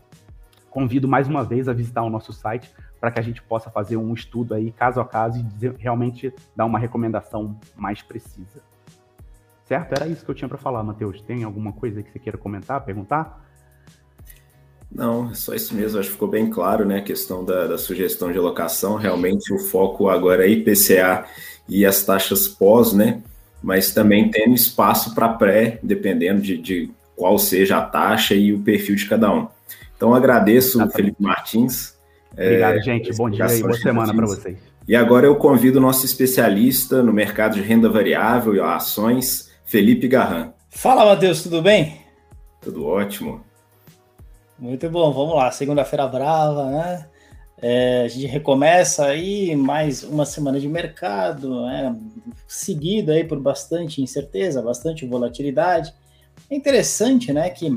convido 0.69 1.07
mais 1.07 1.27
uma 1.27 1.43
vez 1.43 1.69
a 1.69 1.73
visitar 1.73 2.01
o 2.01 2.09
nosso 2.09 2.33
site 2.33 2.73
para 3.03 3.11
que 3.11 3.19
a 3.19 3.21
gente 3.21 3.43
possa 3.43 3.69
fazer 3.69 3.97
um 3.97 4.13
estudo 4.13 4.53
aí 4.53 4.71
caso 4.71 5.01
a 5.01 5.05
caso 5.05 5.37
e 5.37 5.43
dizer, 5.43 5.75
realmente 5.77 6.33
dar 6.55 6.63
uma 6.63 6.79
recomendação 6.79 7.59
mais 7.75 8.01
precisa. 8.01 8.63
Certo? 9.65 9.91
Era 9.91 10.07
isso 10.07 10.23
que 10.23 10.31
eu 10.31 10.35
tinha 10.35 10.47
para 10.47 10.57
falar, 10.57 10.81
Matheus. 10.83 11.21
Tem 11.21 11.43
alguma 11.43 11.73
coisa 11.73 12.01
que 12.01 12.09
você 12.09 12.17
queira 12.17 12.37
comentar, 12.37 12.79
perguntar? 12.85 13.45
Não, 14.89 15.29
é 15.29 15.33
só 15.33 15.53
isso 15.53 15.75
mesmo. 15.75 15.99
Acho 15.99 16.07
que 16.07 16.13
ficou 16.13 16.29
bem 16.29 16.49
claro, 16.49 16.85
né? 16.85 16.99
A 16.99 17.03
questão 17.03 17.43
da, 17.43 17.67
da 17.67 17.77
sugestão 17.77 18.31
de 18.31 18.37
alocação. 18.37 18.95
Realmente 18.95 19.53
o 19.53 19.59
foco 19.59 20.07
agora 20.07 20.45
é 20.45 20.51
IPCA 20.51 21.25
e 21.67 21.85
as 21.85 22.05
taxas 22.05 22.47
pós, 22.47 22.93
né? 22.93 23.21
Mas 23.61 23.93
também 23.93 24.31
tendo 24.31 24.55
espaço 24.55 25.13
para 25.13 25.27
pré, 25.27 25.77
dependendo 25.83 26.41
de, 26.41 26.57
de, 26.57 26.89
qual 27.17 27.37
seja 27.37 27.79
a 27.79 27.85
taxa 27.85 28.33
e 28.33 28.53
o 28.53 28.61
perfil 28.61 28.95
de 28.95 29.09
cada 29.09 29.29
um. 29.29 29.49
Então 29.93 30.15
agradeço, 30.15 30.77
Exatamente. 30.77 30.95
Felipe 30.95 31.21
Martins, 31.21 31.92
Obrigado, 32.33 32.77
é, 32.77 32.81
gente. 32.81 33.15
Bom 33.15 33.29
dia 33.29 33.45
e 33.53 33.61
boa 33.61 33.73
semana 33.73 34.13
para 34.13 34.25
vocês. 34.25 34.57
E 34.87 34.95
agora 34.95 35.25
eu 35.25 35.35
convido 35.35 35.79
o 35.79 35.81
nosso 35.81 36.05
especialista 36.05 37.01
no 37.01 37.13
mercado 37.13 37.53
de 37.53 37.61
renda 37.61 37.89
variável 37.89 38.53
e 38.55 38.59
ações, 38.59 39.51
Felipe 39.63 40.07
Garran. 40.07 40.51
Fala, 40.69 41.05
Matheus, 41.05 41.41
tudo 41.43 41.61
bem? 41.61 42.01
Tudo 42.59 42.85
ótimo. 42.85 43.41
Muito 44.59 44.89
bom, 44.89 45.11
vamos 45.13 45.35
lá. 45.35 45.51
Segunda-feira 45.51 46.07
brava, 46.07 46.65
né? 46.65 47.05
É, 47.61 48.03
a 48.03 48.07
gente 48.09 48.25
recomeça 48.25 49.05
aí 49.05 49.55
mais 49.55 50.03
uma 50.03 50.25
semana 50.25 50.59
de 50.59 50.67
mercado, 50.67 51.65
né? 51.65 51.95
seguida 52.45 53.13
aí 53.13 53.23
por 53.23 53.39
bastante 53.39 54.01
incerteza, 54.01 54.61
bastante 54.61 55.05
volatilidade. 55.05 55.93
É 56.49 56.55
interessante, 56.55 57.31
né, 57.31 57.49
que 57.49 57.69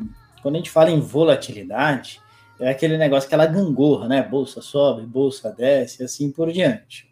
quando 0.42 0.56
a 0.56 0.58
gente 0.58 0.70
fala 0.70 0.90
em 0.90 1.00
volatilidade, 1.00 2.20
é 2.58 2.70
aquele 2.70 2.96
negócio, 2.96 3.26
aquela 3.26 3.46
gangorra, 3.46 4.08
né? 4.08 4.22
Bolsa 4.22 4.60
sobe, 4.60 5.02
bolsa 5.02 5.50
desce, 5.50 6.02
assim 6.02 6.30
por 6.30 6.50
diante. 6.50 7.06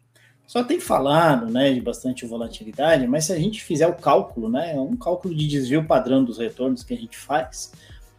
só 0.46 0.62
tem 0.62 0.78
falado, 0.78 1.46
né, 1.50 1.72
de 1.72 1.80
bastante 1.80 2.26
volatilidade, 2.26 3.06
mas 3.06 3.24
se 3.24 3.32
a 3.32 3.38
gente 3.38 3.62
fizer 3.62 3.86
o 3.86 3.94
cálculo, 3.94 4.48
né, 4.48 4.74
um 4.78 4.96
cálculo 4.96 5.34
de 5.34 5.48
desvio 5.48 5.86
padrão 5.86 6.22
dos 6.22 6.38
retornos 6.38 6.84
que 6.84 6.94
a 6.94 6.96
gente 6.96 7.16
faz, 7.16 7.72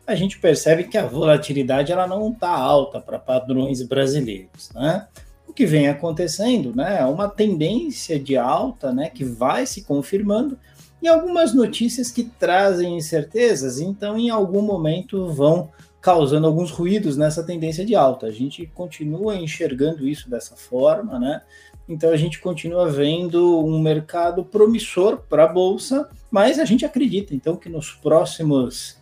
a 0.08 0.16
gente 0.16 0.40
percebe 0.40 0.86
que 0.86 0.98
a 0.98 1.06
volatilidade 1.06 1.92
ela 1.92 2.08
não 2.08 2.32
está 2.32 2.50
alta 2.50 3.00
para 3.00 3.18
padrões 3.20 3.82
brasileiros, 3.82 4.70
né? 4.74 5.08
O 5.48 5.54
que 5.54 5.66
vem 5.66 5.88
acontecendo, 5.88 6.76
né, 6.76 6.98
é 7.00 7.06
uma 7.06 7.30
tendência 7.30 8.20
de 8.20 8.36
alta, 8.36 8.92
né, 8.92 9.10
que 9.10 9.24
vai 9.24 9.66
se 9.66 9.84
confirmando 9.84 10.60
e 11.02 11.08
algumas 11.08 11.54
notícias 11.54 12.10
que 12.10 12.24
trazem 12.24 12.98
incertezas, 12.98 13.80
então 13.80 14.18
em 14.18 14.30
algum 14.30 14.62
momento 14.62 15.28
vão 15.28 15.70
causando 16.06 16.46
alguns 16.46 16.70
ruídos 16.70 17.18
nessa 17.18 17.44
tendência 17.44 17.84
de 17.84 17.96
alta. 17.96 18.28
A 18.28 18.32
gente 18.32 18.68
continua 18.68 19.36
enxergando 19.36 20.08
isso 20.08 20.30
dessa 20.30 20.56
forma, 20.56 21.18
né? 21.18 21.42
Então 21.90 22.12
a 22.12 22.16
gente 22.16 22.40
continua 22.40 22.88
vendo 22.88 23.66
um 23.66 23.82
mercado 23.82 24.46
promissor 24.46 25.24
para 25.28 25.46
a 25.46 25.48
bolsa, 25.48 26.08
mas 26.30 26.60
a 26.60 26.66
gente 26.66 26.86
acredita 26.86 27.34
então 27.34 27.56
que 27.56 27.68
nos 27.68 27.90
próximos 27.90 29.00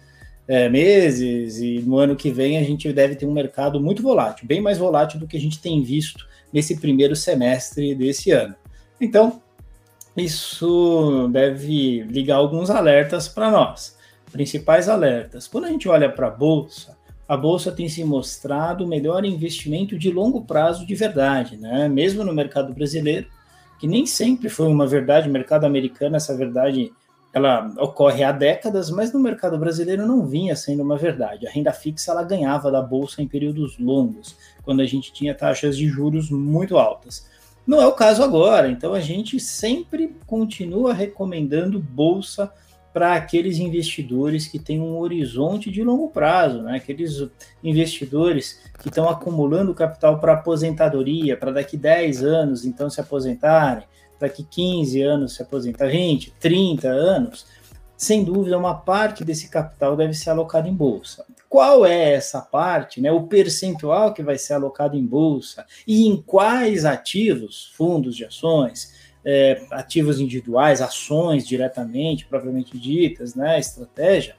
é, 0.48 0.70
meses 0.70 1.58
e 1.58 1.80
no 1.80 1.98
ano 1.98 2.16
que 2.16 2.32
vem 2.32 2.58
a 2.58 2.64
gente 2.64 2.90
deve 2.94 3.16
ter 3.16 3.26
um 3.26 3.34
mercado 3.34 3.82
muito 3.82 4.02
volátil, 4.02 4.48
bem 4.48 4.62
mais 4.62 4.78
volátil 4.78 5.20
do 5.20 5.28
que 5.28 5.36
a 5.36 5.42
gente 5.42 5.60
tem 5.60 5.84
visto 5.84 6.26
nesse 6.54 6.80
primeiro 6.80 7.18
semestre 7.18 7.94
desse 7.96 8.32
ano. 8.32 8.56
Então 9.02 9.42
isso 10.16 11.28
deve 11.34 12.04
ligar 12.04 12.38
alguns 12.38 12.70
alertas 12.70 13.28
para 13.28 13.52
nós. 13.52 14.02
Principais 14.34 14.90
alertas. 14.90 15.48
Quando 15.48 15.66
a 15.66 15.70
gente 15.70 15.88
olha 15.88 16.12
para 16.12 16.28
a 16.28 16.32
bolsa, 16.32 16.98
a 17.28 17.38
bolsa 17.38 17.72
tem 17.72 17.88
se 17.88 18.04
mostrado 18.04 18.84
o 18.84 18.88
melhor 18.88 19.24
investimento 19.24 19.96
de 19.96 20.12
longo 20.12 20.42
prazo 20.44 20.88
de 20.88 20.96
verdade, 20.96 21.56
né? 21.56 21.88
Mesmo 21.88 22.24
no 22.24 22.34
mercado 22.34 22.74
brasileiro, 22.74 23.28
que 23.80 23.88
nem 23.88 24.08
sempre 24.08 24.50
foi 24.50 24.68
uma 24.68 24.88
verdade, 24.88 25.30
mercado 25.30 25.66
americano, 25.66 26.16
essa 26.16 26.36
verdade 26.36 26.92
ela 27.32 27.72
ocorre 27.78 28.24
há 28.24 28.32
décadas, 28.32 28.90
mas 28.90 29.14
no 29.14 29.20
mercado 29.20 29.56
brasileiro 29.58 30.08
não 30.08 30.26
vinha 30.26 30.56
sendo 30.56 30.82
uma 30.82 30.98
verdade. 30.98 31.46
A 31.46 31.52
renda 31.52 31.72
fixa 31.72 32.12
ela 32.12 32.24
ganhava 32.24 32.72
da 32.72 32.82
bolsa 32.82 33.22
em 33.22 33.28
períodos 33.28 33.78
longos, 33.78 34.36
quando 34.64 34.82
a 34.82 34.86
gente 34.86 35.14
tinha 35.14 35.36
taxas 35.36 35.78
de 35.78 35.88
juros 35.88 36.32
muito 36.32 36.78
altas. 36.80 37.28
Não 37.68 37.80
é 37.80 37.86
o 37.86 37.94
caso 37.94 38.24
agora, 38.24 38.68
então 38.68 38.94
a 38.94 39.00
gente 39.00 39.40
sempre 39.40 40.16
continua 40.26 40.92
recomendando 40.92 41.80
bolsa 41.80 42.52
para 42.94 43.16
aqueles 43.16 43.58
investidores 43.58 44.48
que 44.48 44.60
têm 44.60 44.80
um 44.80 44.98
horizonte 45.00 45.72
de 45.72 45.84
longo 45.84 46.10
prazo, 46.10 46.62
né? 46.62 46.78
aqueles 46.78 47.28
investidores 47.64 48.62
que 48.80 48.90
estão 48.90 49.10
acumulando 49.10 49.74
capital 49.74 50.20
para 50.20 50.34
aposentadoria, 50.34 51.36
para 51.36 51.52
daqui 51.52 51.76
10 51.76 52.24
anos 52.24 52.66
então 52.66 52.90
se 52.90 53.02
aposentarem, 53.02 53.86
daqui 54.20 54.44
15 54.44 55.02
anos 55.02 55.36
se 55.36 55.42
aposentar, 55.42 55.88
20, 55.88 56.34
30 56.40 56.88
anos, 56.88 57.46
sem 57.98 58.24
dúvida 58.24 58.58
uma 58.58 58.76
parte 58.76 59.24
desse 59.24 59.50
capital 59.50 59.96
deve 59.96 60.14
ser 60.14 60.30
alocado 60.30 60.68
em 60.68 60.74
bolsa. 60.74 61.26
Qual 61.48 61.86
é 61.86 62.14
essa 62.14 62.42
parte, 62.42 63.00
né? 63.00 63.12
O 63.12 63.28
percentual 63.28 64.14
que 64.14 64.24
vai 64.24 64.38
ser 64.38 64.54
alocado 64.54 64.98
em 64.98 65.06
bolsa 65.06 65.66
e 65.88 66.08
em 66.08 66.18
quais 66.22 66.84
ativos, 66.84 67.72
fundos 67.76 68.16
de 68.16 68.26
ações, 68.26 68.93
é, 69.26 69.62
ativos 69.72 70.20
individuais, 70.20 70.82
ações 70.82 71.48
diretamente, 71.48 72.26
propriamente 72.26 72.78
ditas, 72.78 73.36
né, 73.36 73.60
estratégia, 73.60 74.36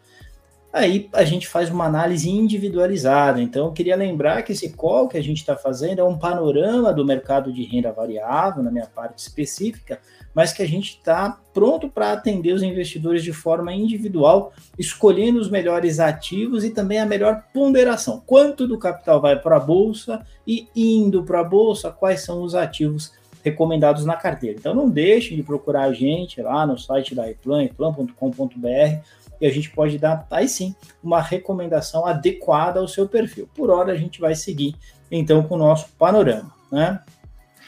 aí 0.75 1.09
a 1.13 1.23
gente 1.25 1.47
faz 1.47 1.71
uma 1.71 1.85
análise 1.85 2.29
individualizada. 2.29 3.41
Então, 3.41 3.67
eu 3.67 3.73
queria 3.73 3.95
lembrar 3.95 4.43
que 4.43 4.51
esse 4.51 4.71
call 4.71 5.09
que 5.09 5.17
a 5.17 5.23
gente 5.23 5.39
está 5.39 5.57
fazendo 5.57 6.01
é 6.01 6.05
um 6.05 6.19
panorama 6.19 6.93
do 6.93 7.05
mercado 7.05 7.53
de 7.53 7.63
renda 7.63 7.93
variável, 7.93 8.61
na 8.61 8.73
minha 8.73 8.87
parte 8.87 9.21
específica, 9.21 10.01
mas 10.35 10.53
que 10.53 10.65
a 10.65 10.67
gente 10.67 10.97
está 10.97 11.39
pronto 11.55 11.89
para 11.89 12.13
atender 12.13 12.53
os 12.53 12.63
investidores 12.63 13.23
de 13.23 13.33
forma 13.33 13.73
individual, 13.73 14.53
escolhendo 14.77 15.39
os 15.39 15.49
melhores 15.49 16.01
ativos 16.01 16.65
e 16.65 16.71
também 16.71 16.99
a 16.99 17.07
melhor 17.07 17.45
ponderação. 17.55 18.21
Quanto 18.27 18.67
do 18.67 18.77
capital 18.77 19.21
vai 19.21 19.39
para 19.39 19.59
a 19.59 19.61
bolsa 19.61 20.27
e 20.45 20.67
indo 20.75 21.23
para 21.23 21.39
a 21.39 21.45
bolsa, 21.45 21.93
quais 21.93 22.23
são 22.23 22.43
os 22.43 22.57
ativos 22.57 23.13
recomendados 23.45 24.07
na 24.07 24.17
carteira. 24.17 24.57
Então 24.59 24.75
não 24.75 24.89
deixe 24.89 25.37
de 25.37 25.43
procurar 25.43 25.85
a 25.85 25.93
gente 25.93 26.41
lá 26.41 26.67
no 26.67 26.79
site 26.79 27.15
da 27.15 27.31
iPlan, 27.31 27.65
iplan.com.br, 27.65 28.99
e 29.41 29.47
a 29.47 29.51
gente 29.51 29.71
pode 29.71 29.99
dar, 29.99 30.27
aí 30.31 30.49
sim, 30.49 30.75
uma 31.03 31.21
recomendação 31.21 32.07
adequada 32.07 32.81
ao 32.81 32.89
seu 32.89 33.07
perfil. 33.07 33.49
Por 33.55 33.69
hora 33.69 33.93
a 33.93 33.97
gente 33.97 34.21
vai 34.21 34.35
seguir 34.35 34.75
então 35.11 35.43
com 35.43 35.57
o 35.57 35.59
nosso 35.59 35.89
panorama, 35.99 36.51
né? 36.73 37.01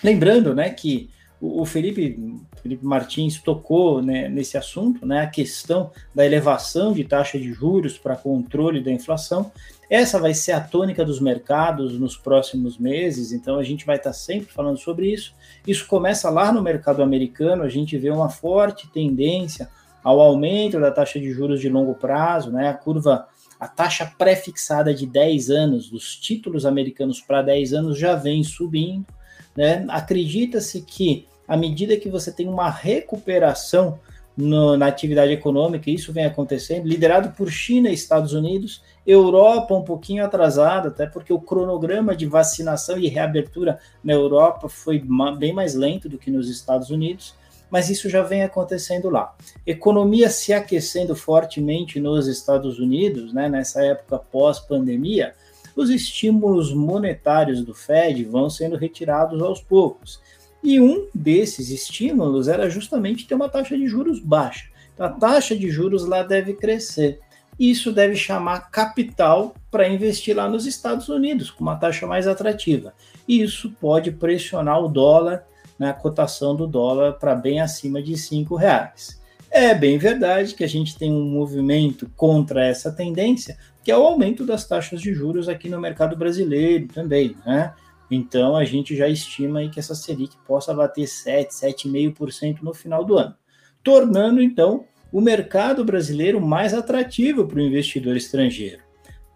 Lembrando, 0.02 0.54
né, 0.54 0.70
que 0.70 1.10
o 1.40 1.64
Felipe, 1.66 2.18
Felipe 2.62 2.84
Martins 2.84 3.40
tocou 3.40 4.00
né, 4.02 4.28
nesse 4.28 4.56
assunto, 4.56 5.04
né, 5.04 5.20
a 5.20 5.26
questão 5.26 5.90
da 6.14 6.24
elevação 6.24 6.92
de 6.92 7.04
taxa 7.04 7.38
de 7.38 7.52
juros 7.52 7.98
para 7.98 8.16
controle 8.16 8.82
da 8.82 8.90
inflação, 8.90 9.52
essa 9.88 10.18
vai 10.18 10.34
ser 10.34 10.52
a 10.52 10.60
tônica 10.60 11.04
dos 11.04 11.20
mercados 11.20 11.98
nos 11.98 12.16
próximos 12.16 12.76
meses, 12.76 13.32
então 13.32 13.58
a 13.58 13.62
gente 13.62 13.86
vai 13.86 13.96
estar 13.96 14.12
sempre 14.12 14.52
falando 14.52 14.78
sobre 14.78 15.12
isso. 15.12 15.34
Isso 15.66 15.86
começa 15.86 16.28
lá 16.28 16.50
no 16.50 16.60
mercado 16.60 17.02
americano, 17.02 17.62
a 17.62 17.68
gente 17.68 17.96
vê 17.96 18.10
uma 18.10 18.28
forte 18.28 18.88
tendência 18.88 19.68
ao 20.02 20.20
aumento 20.20 20.80
da 20.80 20.90
taxa 20.90 21.20
de 21.20 21.30
juros 21.30 21.60
de 21.60 21.68
longo 21.68 21.94
prazo, 21.94 22.50
né? 22.50 22.68
A 22.68 22.74
curva, 22.74 23.28
a 23.60 23.68
taxa 23.68 24.12
pré-fixada 24.18 24.92
de 24.92 25.06
10 25.06 25.50
anos, 25.50 25.88
dos 25.88 26.16
títulos 26.16 26.66
americanos 26.66 27.20
para 27.20 27.42
10 27.42 27.72
anos 27.72 27.98
já 27.98 28.16
vem 28.16 28.42
subindo, 28.42 29.06
né? 29.56 29.84
Acredita-se 29.88 30.82
que 30.82 31.26
à 31.46 31.56
medida 31.56 31.96
que 31.96 32.08
você 32.08 32.32
tem 32.32 32.48
uma 32.48 32.68
recuperação 32.68 33.98
no, 34.36 34.76
na 34.76 34.86
atividade 34.86 35.32
econômica, 35.32 35.90
isso 35.90 36.12
vem 36.12 36.26
acontecendo, 36.26 36.86
liderado 36.86 37.30
por 37.30 37.50
China 37.50 37.88
e 37.88 37.94
Estados 37.94 38.34
Unidos, 38.34 38.82
Europa 39.06 39.74
um 39.74 39.82
pouquinho 39.82 40.24
atrasada, 40.24 40.88
até 40.88 41.06
porque 41.06 41.32
o 41.32 41.40
cronograma 41.40 42.14
de 42.14 42.26
vacinação 42.26 42.98
e 42.98 43.08
reabertura 43.08 43.78
na 44.04 44.12
Europa 44.12 44.68
foi 44.68 45.02
bem 45.38 45.52
mais 45.52 45.74
lento 45.74 46.08
do 46.08 46.18
que 46.18 46.30
nos 46.30 46.50
Estados 46.50 46.90
Unidos, 46.90 47.34
mas 47.70 47.88
isso 47.88 48.08
já 48.08 48.22
vem 48.22 48.42
acontecendo 48.42 49.08
lá. 49.08 49.34
Economia 49.66 50.28
se 50.28 50.52
aquecendo 50.52 51.16
fortemente 51.16 51.98
nos 51.98 52.28
Estados 52.28 52.78
Unidos, 52.78 53.32
né, 53.32 53.48
nessa 53.48 53.82
época 53.82 54.18
pós-pandemia, 54.18 55.34
os 55.76 55.90
estímulos 55.90 56.72
monetários 56.72 57.62
do 57.62 57.74
Fed 57.74 58.24
vão 58.24 58.48
sendo 58.48 58.76
retirados 58.76 59.42
aos 59.42 59.60
poucos. 59.60 60.18
E 60.64 60.80
um 60.80 61.06
desses 61.14 61.70
estímulos 61.70 62.48
era 62.48 62.70
justamente 62.70 63.26
ter 63.26 63.34
uma 63.34 63.48
taxa 63.48 63.76
de 63.76 63.86
juros 63.86 64.18
baixa. 64.18 64.68
Então, 64.94 65.06
a 65.06 65.10
taxa 65.10 65.54
de 65.54 65.70
juros 65.70 66.06
lá 66.06 66.22
deve 66.22 66.54
crescer. 66.54 67.20
Isso 67.58 67.92
deve 67.92 68.16
chamar 68.16 68.70
capital 68.70 69.54
para 69.70 69.88
investir 69.88 70.34
lá 70.34 70.48
nos 70.48 70.66
Estados 70.66 71.08
Unidos, 71.08 71.50
com 71.50 71.62
uma 71.62 71.76
taxa 71.76 72.06
mais 72.06 72.26
atrativa. 72.26 72.94
E 73.28 73.42
isso 73.42 73.70
pode 73.80 74.10
pressionar 74.10 74.82
o 74.82 74.88
dólar, 74.88 75.46
na 75.78 75.88
né, 75.88 75.92
cotação 75.92 76.56
do 76.56 76.66
dólar 76.66 77.14
para 77.14 77.34
bem 77.34 77.60
acima 77.60 78.02
de 78.02 78.14
R$ 78.14 78.46
reais. 78.58 79.20
É 79.50 79.74
bem 79.74 79.96
verdade 79.96 80.54
que 80.54 80.64
a 80.64 80.68
gente 80.68 80.98
tem 80.98 81.12
um 81.12 81.24
movimento 81.24 82.10
contra 82.16 82.64
essa 82.64 82.92
tendência, 82.92 83.56
que 83.82 83.90
é 83.90 83.96
o 83.96 84.02
aumento 84.02 84.44
das 84.44 84.66
taxas 84.66 85.00
de 85.00 85.14
juros 85.14 85.48
aqui 85.48 85.68
no 85.68 85.80
mercado 85.80 86.16
brasileiro 86.16 86.88
também, 86.88 87.36
né? 87.46 87.72
Então 88.10 88.56
a 88.56 88.64
gente 88.64 88.96
já 88.96 89.08
estima 89.08 89.60
aí 89.60 89.68
que 89.68 89.80
essa 89.80 89.94
Selic 89.94 90.36
possa 90.46 90.74
bater 90.74 91.06
7, 91.06 91.52
7,5% 91.52 92.62
no 92.62 92.74
final 92.74 93.04
do 93.04 93.16
ano, 93.16 93.34
tornando 93.82 94.40
então 94.40 94.84
o 95.12 95.20
mercado 95.20 95.84
brasileiro 95.84 96.40
mais 96.40 96.74
atrativo 96.74 97.46
para 97.46 97.58
o 97.58 97.62
investidor 97.62 98.16
estrangeiro. 98.16 98.85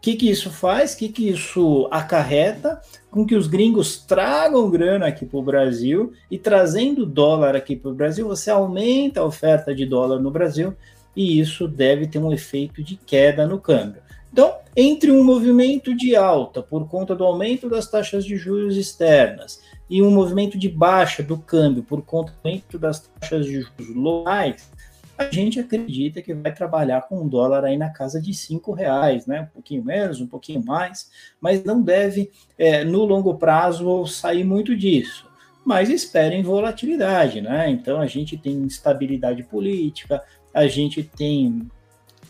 O 0.01 0.03
que, 0.03 0.17
que 0.17 0.31
isso 0.31 0.51
faz? 0.51 0.95
O 0.95 0.97
que, 0.97 1.11
que 1.11 1.29
isso 1.29 1.87
acarreta? 1.91 2.81
Com 3.11 3.27
que 3.27 3.35
os 3.35 3.47
gringos 3.47 3.99
tragam 3.99 4.71
grana 4.71 5.07
aqui 5.07 5.27
para 5.27 5.39
o 5.39 5.43
Brasil 5.43 6.15
e 6.31 6.39
trazendo 6.39 7.05
dólar 7.05 7.55
aqui 7.55 7.77
para 7.77 7.91
o 7.91 7.95
Brasil, 7.95 8.27
você 8.27 8.51
aumenta 8.51 9.21
a 9.21 9.27
oferta 9.27 9.75
de 9.75 9.85
dólar 9.85 10.19
no 10.19 10.31
Brasil 10.31 10.75
e 11.15 11.39
isso 11.39 11.69
deve 11.69 12.07
ter 12.07 12.19
um 12.19 12.33
efeito 12.33 12.83
de 12.83 12.97
queda 12.97 13.47
no 13.47 13.61
câmbio. 13.61 14.01
Então, 14.33 14.55
entre 14.75 15.11
um 15.11 15.23
movimento 15.23 15.95
de 15.95 16.17
alta 16.17 16.63
por 16.63 16.89
conta 16.89 17.15
do 17.15 17.23
aumento 17.23 17.69
das 17.69 17.87
taxas 17.87 18.25
de 18.25 18.39
juros 18.39 18.79
externas 18.79 19.61
e 19.91 20.01
um 20.01 20.11
movimento 20.11 20.57
de 20.57 20.71
baixa 20.71 21.23
do 21.23 21.37
câmbio 21.37 21.83
por 21.83 22.01
conta 22.01 22.33
do 22.33 22.49
aumento 22.49 22.79
das 22.79 23.01
taxas 23.01 23.45
de 23.45 23.61
juros 23.61 23.95
locais, 23.95 24.71
a 25.21 25.31
gente 25.31 25.61
acredita 25.61 26.23
que 26.23 26.33
vai 26.33 26.51
trabalhar 26.51 27.03
com 27.03 27.21
um 27.21 27.29
dólar 27.29 27.63
aí 27.65 27.77
na 27.77 27.91
casa 27.91 28.19
de 28.19 28.33
cinco 28.33 28.73
reais, 28.73 29.27
né? 29.27 29.43
Um 29.43 29.55
pouquinho 29.55 29.85
menos, 29.85 30.19
um 30.19 30.27
pouquinho 30.27 30.65
mais, 30.65 31.11
mas 31.39 31.63
não 31.63 31.83
deve, 31.83 32.31
é, 32.57 32.85
no 32.85 33.05
longo 33.05 33.35
prazo, 33.35 34.07
sair 34.07 34.45
muito 34.45 34.75
disso. 34.75 35.29
Mas 35.63 35.91
esperem 35.91 36.43
volatilidade, 36.43 37.43
né? 37.43 37.69
Então 37.69 38.01
a 38.01 38.07
gente 38.07 38.39
tem 38.39 38.55
instabilidade 38.55 39.43
política, 39.43 40.23
a 40.55 40.67
gente 40.67 41.03
tem 41.03 41.69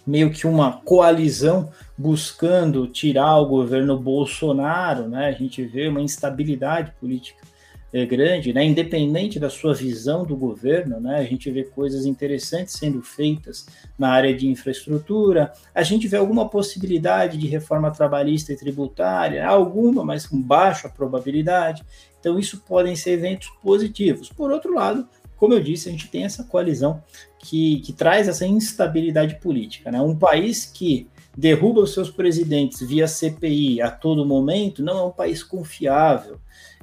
meio 0.04 0.32
que 0.32 0.44
uma 0.44 0.72
coalizão 0.72 1.70
buscando 1.96 2.88
tirar 2.88 3.38
o 3.38 3.46
governo 3.46 3.96
Bolsonaro, 3.96 5.08
né? 5.08 5.28
A 5.28 5.32
gente 5.32 5.62
vê 5.64 5.86
uma 5.86 6.02
instabilidade 6.02 6.92
política 6.98 7.46
é, 7.92 8.06
grande, 8.06 8.52
né? 8.52 8.64
independente 8.64 9.38
da 9.38 9.50
sua 9.50 9.74
visão 9.74 10.24
do 10.24 10.36
governo, 10.36 11.00
né? 11.00 11.16
a 11.18 11.24
gente 11.24 11.50
vê 11.50 11.64
coisas 11.64 12.06
interessantes 12.06 12.74
sendo 12.74 13.02
feitas 13.02 13.66
na 13.98 14.10
área 14.10 14.34
de 14.34 14.46
infraestrutura, 14.46 15.52
a 15.74 15.82
gente 15.82 16.06
vê 16.06 16.16
alguma 16.16 16.48
possibilidade 16.48 17.36
de 17.36 17.46
reforma 17.46 17.90
trabalhista 17.90 18.52
e 18.52 18.56
tributária, 18.56 19.46
alguma, 19.46 20.04
mas 20.04 20.26
com 20.26 20.40
baixa 20.40 20.88
probabilidade. 20.88 21.82
Então, 22.18 22.38
isso 22.38 22.62
podem 22.66 22.94
ser 22.94 23.12
eventos 23.12 23.48
positivos. 23.62 24.28
Por 24.28 24.50
outro 24.50 24.74
lado, 24.74 25.08
como 25.36 25.54
eu 25.54 25.60
disse, 25.60 25.88
a 25.88 25.92
gente 25.92 26.08
tem 26.08 26.24
essa 26.24 26.44
coalizão 26.44 27.02
que, 27.38 27.80
que 27.80 27.94
traz 27.94 28.28
essa 28.28 28.46
instabilidade 28.46 29.40
política. 29.40 29.90
Né? 29.90 30.00
Um 30.00 30.14
país 30.14 30.66
que 30.66 31.08
derruba 31.36 31.80
os 31.80 31.94
seus 31.94 32.10
presidentes 32.10 32.86
via 32.86 33.08
CPI 33.08 33.80
a 33.80 33.90
todo 33.90 34.26
momento 34.26 34.82
não 34.82 34.98
é 34.98 35.02
um 35.04 35.10
país 35.10 35.42
confiável 35.42 36.38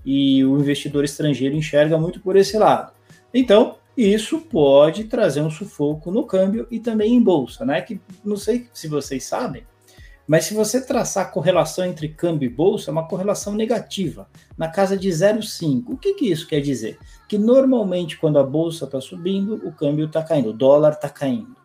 e 0.09 0.45
o 0.45 0.57
investidor 0.57 1.03
estrangeiro 1.03 1.53
enxerga 1.53 1.97
muito 1.97 2.21
por 2.21 2.37
esse 2.37 2.57
lado. 2.57 2.93
Então, 3.33 3.75
isso 3.97 4.39
pode 4.39 5.03
trazer 5.03 5.41
um 5.41 5.49
sufoco 5.49 6.09
no 6.09 6.25
câmbio 6.25 6.65
e 6.71 6.79
também 6.79 7.13
em 7.13 7.21
bolsa, 7.21 7.65
né? 7.65 7.81
Que 7.81 7.99
não 8.23 8.37
sei 8.37 8.69
se 8.73 8.87
vocês 8.87 9.25
sabem, 9.25 9.65
mas 10.25 10.45
se 10.45 10.53
você 10.53 10.79
traçar 10.79 11.25
a 11.25 11.29
correlação 11.29 11.83
entre 11.83 12.07
câmbio 12.07 12.47
e 12.47 12.49
bolsa, 12.49 12.89
é 12.89 12.93
uma 12.93 13.05
correlação 13.05 13.53
negativa, 13.53 14.29
na 14.57 14.69
casa 14.69 14.95
de 14.95 15.09
0,5. 15.09 15.83
O 15.89 15.97
que, 15.97 16.13
que 16.13 16.31
isso 16.31 16.47
quer 16.47 16.61
dizer? 16.61 16.97
Que 17.27 17.37
normalmente 17.37 18.17
quando 18.17 18.39
a 18.39 18.43
bolsa 18.43 18.85
está 18.85 19.01
subindo, 19.01 19.55
o 19.67 19.73
câmbio 19.73 20.05
está 20.05 20.23
caindo, 20.23 20.51
o 20.51 20.53
dólar 20.53 20.93
está 20.93 21.09
caindo, 21.09 21.57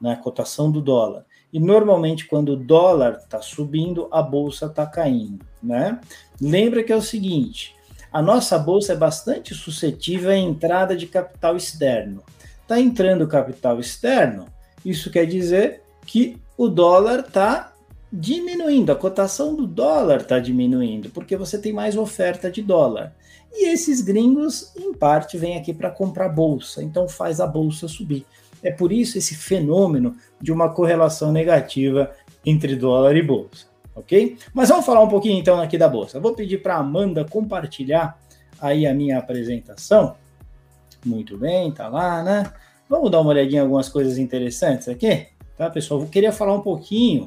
né? 0.00 0.12
a 0.12 0.16
cotação 0.16 0.70
do 0.70 0.80
dólar. 0.80 1.26
E 1.52 1.60
normalmente 1.60 2.26
quando 2.26 2.52
o 2.52 2.56
dólar 2.56 3.18
está 3.18 3.42
subindo, 3.42 4.08
a 4.10 4.22
bolsa 4.22 4.66
está 4.66 4.86
caindo. 4.86 5.44
Né? 5.62 6.00
Lembra 6.40 6.82
que 6.82 6.92
é 6.92 6.96
o 6.96 7.02
seguinte: 7.02 7.74
a 8.12 8.20
nossa 8.20 8.58
bolsa 8.58 8.92
é 8.92 8.96
bastante 8.96 9.54
suscetível 9.54 10.30
à 10.30 10.36
entrada 10.36 10.96
de 10.96 11.06
capital 11.06 11.56
externo. 11.56 12.22
Está 12.62 12.80
entrando 12.80 13.26
capital 13.26 13.78
externo, 13.78 14.46
isso 14.84 15.10
quer 15.10 15.26
dizer 15.26 15.82
que 16.06 16.36
o 16.56 16.68
dólar 16.68 17.20
está 17.20 17.72
diminuindo, 18.12 18.90
a 18.90 18.96
cotação 18.96 19.54
do 19.54 19.66
dólar 19.66 20.22
está 20.22 20.40
diminuindo, 20.40 21.10
porque 21.10 21.36
você 21.36 21.58
tem 21.58 21.72
mais 21.72 21.96
oferta 21.96 22.50
de 22.50 22.62
dólar. 22.62 23.14
E 23.52 23.68
esses 23.68 24.00
gringos, 24.00 24.72
em 24.76 24.92
parte, 24.92 25.38
vêm 25.38 25.56
aqui 25.56 25.72
para 25.72 25.90
comprar 25.90 26.28
bolsa, 26.28 26.82
então 26.82 27.08
faz 27.08 27.40
a 27.40 27.46
bolsa 27.46 27.86
subir. 27.86 28.26
É 28.62 28.70
por 28.70 28.92
isso 28.92 29.18
esse 29.18 29.34
fenômeno 29.34 30.16
de 30.40 30.52
uma 30.52 30.68
correlação 30.68 31.32
negativa 31.32 32.10
entre 32.44 32.74
dólar 32.74 33.16
e 33.16 33.22
bolsa 33.22 33.69
ok? 34.00 34.36
Mas 34.52 34.68
vamos 34.68 34.84
falar 34.84 35.02
um 35.02 35.08
pouquinho 35.08 35.38
então 35.38 35.60
aqui 35.60 35.78
da 35.78 35.88
bolsa. 35.88 36.18
Eu 36.18 36.22
vou 36.22 36.34
pedir 36.34 36.58
para 36.58 36.76
Amanda 36.76 37.24
compartilhar 37.24 38.18
aí 38.60 38.86
a 38.86 38.94
minha 38.94 39.18
apresentação. 39.18 40.14
Muito 41.04 41.38
bem, 41.38 41.72
tá 41.72 41.88
lá, 41.88 42.22
né? 42.22 42.52
Vamos 42.88 43.10
dar 43.10 43.20
uma 43.20 43.30
olhadinha 43.30 43.60
em 43.60 43.64
algumas 43.64 43.88
coisas 43.88 44.18
interessantes 44.18 44.88
aqui, 44.88 45.28
tá, 45.56 45.70
pessoal? 45.70 46.00
Eu 46.00 46.08
queria 46.08 46.32
falar 46.32 46.54
um 46.54 46.60
pouquinho 46.60 47.26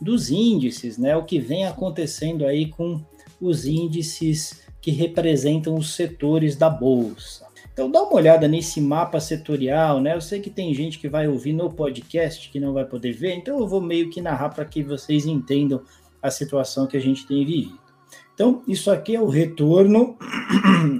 dos 0.00 0.30
índices, 0.30 0.98
né? 0.98 1.16
O 1.16 1.24
que 1.24 1.38
vem 1.38 1.64
acontecendo 1.64 2.44
aí 2.44 2.68
com 2.68 3.00
os 3.40 3.64
índices 3.64 4.62
que 4.80 4.90
representam 4.90 5.74
os 5.76 5.94
setores 5.94 6.56
da 6.56 6.68
bolsa. 6.68 7.46
Então 7.72 7.90
dá 7.90 8.02
uma 8.02 8.14
olhada 8.14 8.46
nesse 8.46 8.80
mapa 8.80 9.18
setorial, 9.18 10.00
né? 10.00 10.14
Eu 10.14 10.20
sei 10.20 10.40
que 10.40 10.50
tem 10.50 10.72
gente 10.74 10.98
que 10.98 11.08
vai 11.08 11.26
ouvir 11.26 11.52
no 11.52 11.68
podcast 11.72 12.48
que 12.50 12.60
não 12.60 12.72
vai 12.72 12.84
poder 12.84 13.12
ver, 13.12 13.34
então 13.34 13.58
eu 13.58 13.66
vou 13.66 13.80
meio 13.80 14.10
que 14.10 14.20
narrar 14.20 14.50
para 14.50 14.64
que 14.64 14.82
vocês 14.82 15.26
entendam 15.26 15.82
a 16.24 16.30
situação 16.30 16.86
que 16.86 16.96
a 16.96 17.00
gente 17.00 17.26
tem 17.26 17.44
vivido. 17.44 17.78
Então, 18.32 18.62
isso 18.66 18.90
aqui 18.90 19.14
é 19.14 19.20
o 19.20 19.28
retorno 19.28 20.16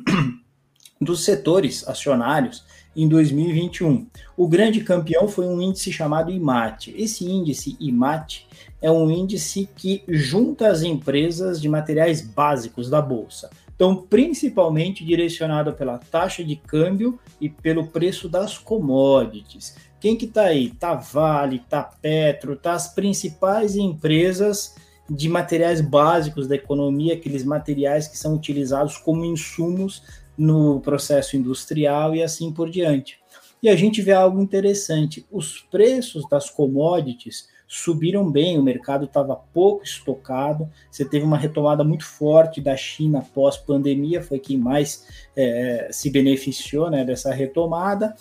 dos 1.00 1.24
setores 1.24 1.88
acionários 1.88 2.62
em 2.94 3.08
2021. 3.08 4.06
O 4.36 4.46
grande 4.46 4.84
campeão 4.84 5.26
foi 5.26 5.46
um 5.46 5.62
índice 5.62 5.90
chamado 5.90 6.30
IMAT. 6.30 6.94
Esse 6.94 7.24
índice 7.24 7.74
IMAT 7.80 8.46
é 8.82 8.90
um 8.90 9.10
índice 9.10 9.66
que 9.74 10.04
junta 10.06 10.68
as 10.68 10.82
empresas 10.82 11.58
de 11.58 11.70
materiais 11.70 12.20
básicos 12.20 12.90
da 12.90 13.00
bolsa. 13.00 13.48
Então, 13.74 13.96
principalmente 13.96 15.04
direcionado 15.04 15.72
pela 15.72 15.96
taxa 15.98 16.44
de 16.44 16.54
câmbio 16.54 17.18
e 17.40 17.48
pelo 17.48 17.86
preço 17.86 18.28
das 18.28 18.58
commodities. 18.58 19.74
Quem 19.98 20.16
que 20.16 20.26
tá 20.26 20.42
aí? 20.42 20.68
Tá 20.68 20.94
Vale, 20.94 21.62
tá 21.68 21.82
Petro, 21.82 22.56
tá 22.56 22.74
as 22.74 22.94
principais 22.94 23.74
empresas 23.74 24.74
de 25.08 25.28
materiais 25.28 25.80
básicos 25.80 26.46
da 26.46 26.54
economia, 26.54 27.14
aqueles 27.14 27.44
materiais 27.44 28.08
que 28.08 28.16
são 28.16 28.34
utilizados 28.34 28.96
como 28.96 29.24
insumos 29.24 30.02
no 30.36 30.80
processo 30.80 31.36
industrial 31.36 32.14
e 32.14 32.22
assim 32.22 32.52
por 32.52 32.70
diante. 32.70 33.18
E 33.62 33.68
a 33.68 33.76
gente 33.76 34.02
vê 34.02 34.12
algo 34.12 34.40
interessante: 34.40 35.26
os 35.30 35.60
preços 35.70 36.28
das 36.28 36.50
commodities 36.50 37.48
subiram 37.66 38.30
bem, 38.30 38.58
o 38.58 38.62
mercado 38.62 39.06
estava 39.06 39.34
pouco 39.34 39.82
estocado, 39.82 40.70
você 40.90 41.04
teve 41.04 41.24
uma 41.24 41.36
retomada 41.36 41.82
muito 41.82 42.04
forte 42.04 42.60
da 42.60 42.76
China 42.76 43.24
pós-pandemia, 43.34 44.22
foi 44.22 44.38
quem 44.38 44.56
mais 44.56 45.06
é, 45.34 45.88
se 45.90 46.10
beneficiou 46.10 46.90
né, 46.90 47.04
dessa 47.04 47.32
retomada 47.32 48.14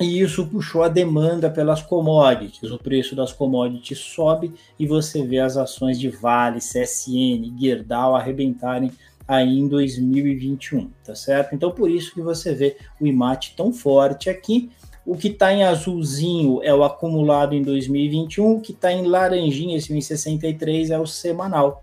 e 0.00 0.20
isso 0.20 0.46
puxou 0.46 0.82
a 0.82 0.88
demanda 0.88 1.48
pelas 1.48 1.82
commodities. 1.82 2.70
O 2.70 2.78
preço 2.78 3.14
das 3.14 3.32
commodities 3.32 3.98
sobe 3.98 4.52
e 4.78 4.86
você 4.86 5.24
vê 5.24 5.38
as 5.38 5.56
ações 5.56 5.98
de 5.98 6.08
Vale, 6.08 6.58
CSN, 6.58 7.56
Gerdau 7.58 8.16
arrebentarem 8.16 8.90
aí 9.26 9.58
em 9.58 9.68
2021, 9.68 10.90
tá 11.04 11.14
certo? 11.14 11.54
Então 11.54 11.70
por 11.70 11.90
isso 11.90 12.12
que 12.12 12.20
você 12.20 12.54
vê 12.54 12.76
o 13.00 13.06
IMAT 13.06 13.54
tão 13.56 13.72
forte 13.72 14.28
aqui. 14.28 14.70
O 15.04 15.16
que 15.16 15.28
está 15.28 15.52
em 15.52 15.64
azulzinho 15.64 16.60
é 16.62 16.72
o 16.72 16.84
acumulado 16.84 17.54
em 17.54 17.62
2021, 17.62 18.52
o 18.52 18.60
que 18.60 18.72
está 18.72 18.92
em 18.92 19.06
laranjinha, 19.06 19.76
esse 19.76 19.92
1,63 19.92 20.90
é 20.90 20.98
o 20.98 21.06
semanal. 21.06 21.82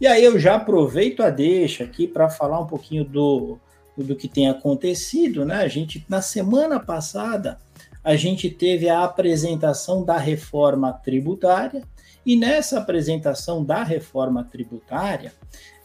E 0.00 0.06
aí 0.06 0.24
eu 0.24 0.38
já 0.38 0.56
aproveito 0.56 1.22
a 1.22 1.30
deixa 1.30 1.84
aqui 1.84 2.06
para 2.06 2.28
falar 2.28 2.58
um 2.58 2.66
pouquinho 2.66 3.04
do, 3.04 3.58
do 3.96 4.16
que 4.16 4.28
tem 4.28 4.48
acontecido, 4.48 5.44
né? 5.44 5.56
A 5.56 5.68
gente 5.68 6.04
na 6.08 6.20
semana 6.20 6.80
passada 6.80 7.58
a 8.02 8.16
gente 8.16 8.50
teve 8.50 8.88
a 8.88 9.04
apresentação 9.04 10.04
da 10.04 10.18
reforma 10.18 10.92
tributária 10.92 11.82
e 12.26 12.36
nessa 12.36 12.78
apresentação 12.78 13.64
da 13.64 13.82
reforma 13.82 14.44
tributária, 14.44 15.32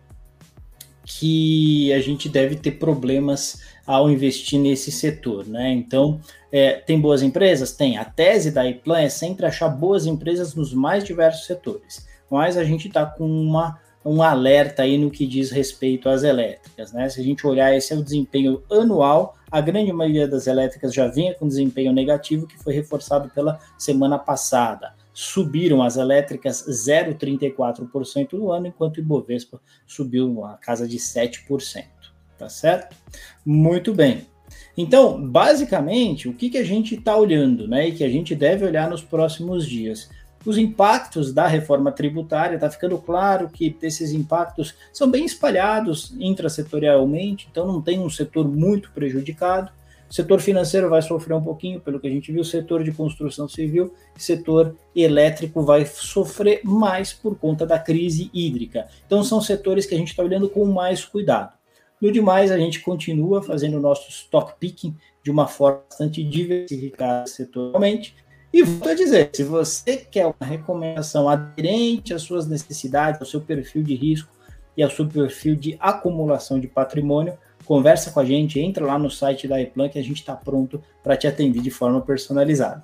que 1.06 1.94
a 1.94 2.00
gente 2.00 2.28
deve 2.30 2.56
ter 2.56 2.72
problemas 2.72 3.70
ao 3.90 4.08
investir 4.08 4.60
nesse 4.60 4.92
setor, 4.92 5.48
né? 5.48 5.72
Então, 5.72 6.22
é, 6.52 6.74
tem 6.74 7.02
boas 7.02 7.24
empresas? 7.24 7.72
Tem. 7.72 7.98
A 7.98 8.06
tese 8.06 8.52
da 8.52 8.70
iPlan 8.70 9.00
é 9.00 9.10
sempre 9.10 9.48
achar 9.48 9.68
boas 9.68 10.06
empresas 10.06 10.54
nos 10.54 10.72
mais 10.72 11.04
diversos 11.04 11.48
setores, 11.48 12.06
mas 12.30 12.56
a 12.56 12.64
gente 12.64 12.88
está 12.88 13.04
com 13.04 13.26
uma 13.26 13.80
um 14.06 14.22
alerta 14.22 14.84
aí 14.84 14.98
no 14.98 15.10
que 15.10 15.26
diz 15.28 15.50
respeito 15.52 16.08
às 16.08 16.24
elétricas. 16.24 16.94
Né? 16.94 17.10
Se 17.10 17.20
a 17.20 17.24
gente 17.24 17.46
olhar, 17.46 17.76
esse 17.76 17.92
é 17.92 17.98
o 17.98 18.04
desempenho 18.04 18.64
anual, 18.72 19.36
a 19.52 19.60
grande 19.60 19.92
maioria 19.92 20.28
das 20.28 20.48
elétricas 20.48 20.94
já 20.94 21.08
vinha 21.08 21.34
com 21.34 21.48
desempenho 21.48 21.92
negativo, 21.92 22.48
que 22.48 22.58
foi 22.60 22.74
reforçado 22.74 23.30
pela 23.30 23.60
semana 23.78 24.18
passada. 24.18 24.94
Subiram 25.14 25.82
as 25.82 25.98
elétricas 25.98 26.64
0,34% 26.70 28.34
no 28.34 28.52
ano, 28.52 28.68
enquanto 28.68 28.98
o 28.98 29.00
Ibovespa 29.02 29.60
subiu 29.86 30.46
a 30.46 30.54
casa 30.54 30.88
de 30.88 30.98
7%. 30.98 31.99
Tá 32.40 32.50
certo? 32.50 32.96
Muito 33.46 33.94
bem. 33.94 34.26
Então, 34.78 35.22
basicamente, 35.22 36.30
o 36.30 36.34
que, 36.34 36.50
que 36.50 36.58
a 36.58 36.64
gente 36.64 36.96
está 36.96 37.18
olhando, 37.18 37.68
né, 37.68 37.90
e 37.90 37.92
que 37.92 38.04
a 38.04 38.10
gente 38.10 38.34
deve 38.34 38.66
olhar 38.66 38.90
nos 38.90 39.04
próximos 39.04 39.68
dias? 39.68 40.10
Os 40.46 40.58
impactos 40.58 41.34
da 41.34 41.48
reforma 41.48 41.92
tributária, 41.92 42.56
está 42.56 42.70
ficando 42.70 42.98
claro 42.98 43.50
que 43.50 43.76
esses 43.82 44.14
impactos 44.14 44.74
são 44.94 45.12
bem 45.12 45.26
espalhados 45.26 46.16
intrasetorialmente, 46.18 47.50
então 47.52 47.68
não 47.68 47.82
tem 47.82 48.00
um 48.00 48.10
setor 48.10 48.48
muito 48.48 48.90
prejudicado. 48.92 49.70
O 50.10 50.14
setor 50.14 50.40
financeiro 50.40 50.90
vai 50.90 51.02
sofrer 51.02 51.36
um 51.36 51.44
pouquinho, 51.44 51.82
pelo 51.82 52.00
que 52.00 52.08
a 52.08 52.10
gente 52.10 52.32
viu, 52.32 52.42
o 52.42 52.46
setor 52.46 52.82
de 52.84 52.94
construção 52.94 53.50
civil, 53.50 53.94
setor 54.18 54.76
elétrico 54.96 55.62
vai 55.62 55.86
sofrer 55.86 56.62
mais 56.64 57.12
por 57.12 57.38
conta 57.38 57.66
da 57.66 57.78
crise 57.78 58.30
hídrica. 58.34 58.88
Então 59.06 59.26
são 59.26 59.42
setores 59.42 59.86
que 59.86 59.94
a 59.94 59.98
gente 59.98 60.12
está 60.12 60.24
olhando 60.24 60.50
com 60.50 60.66
mais 60.66 61.04
cuidado. 61.04 61.59
No 62.02 62.12
demais, 62.12 62.52
a 62.52 62.58
gente 62.58 62.80
continua 62.80 63.42
fazendo 63.42 63.78
o 63.78 63.82
nosso 63.82 64.10
stock 64.10 64.54
picking 64.60 64.96
de 65.22 65.30
uma 65.30 65.48
forma 65.48 65.84
bastante 65.90 66.24
diversificada 66.24 67.28
setorialmente. 67.28 68.16
E 68.54 68.62
a 68.62 68.94
dizer, 68.94 69.30
se 69.34 69.44
você 69.44 69.98
quer 69.98 70.26
uma 70.26 70.48
recomendação 70.48 71.30
aderente 71.30 72.14
às 72.14 72.22
suas 72.22 72.48
necessidades, 72.48 73.20
ao 73.20 73.28
seu 73.28 73.42
perfil 73.42 73.84
de 73.84 73.94
risco 73.96 74.32
e 74.76 74.82
ao 74.82 74.90
seu 74.90 75.06
perfil 75.06 75.56
de 75.56 75.78
acumulação 75.80 76.60
de 76.60 76.68
patrimônio, 76.68 77.38
conversa 77.66 78.12
com 78.12 78.20
a 78.20 78.26
gente, 78.26 78.60
entra 78.60 78.86
lá 78.86 78.98
no 78.98 79.12
site 79.12 79.48
da 79.48 79.62
iPlan 79.62 79.90
que 79.90 80.00
a 80.00 80.04
gente 80.04 80.18
está 80.18 80.36
pronto 80.36 80.82
para 81.04 81.16
te 81.16 81.28
atender 81.28 81.62
de 81.62 81.70
forma 81.70 82.02
personalizada. 82.02 82.84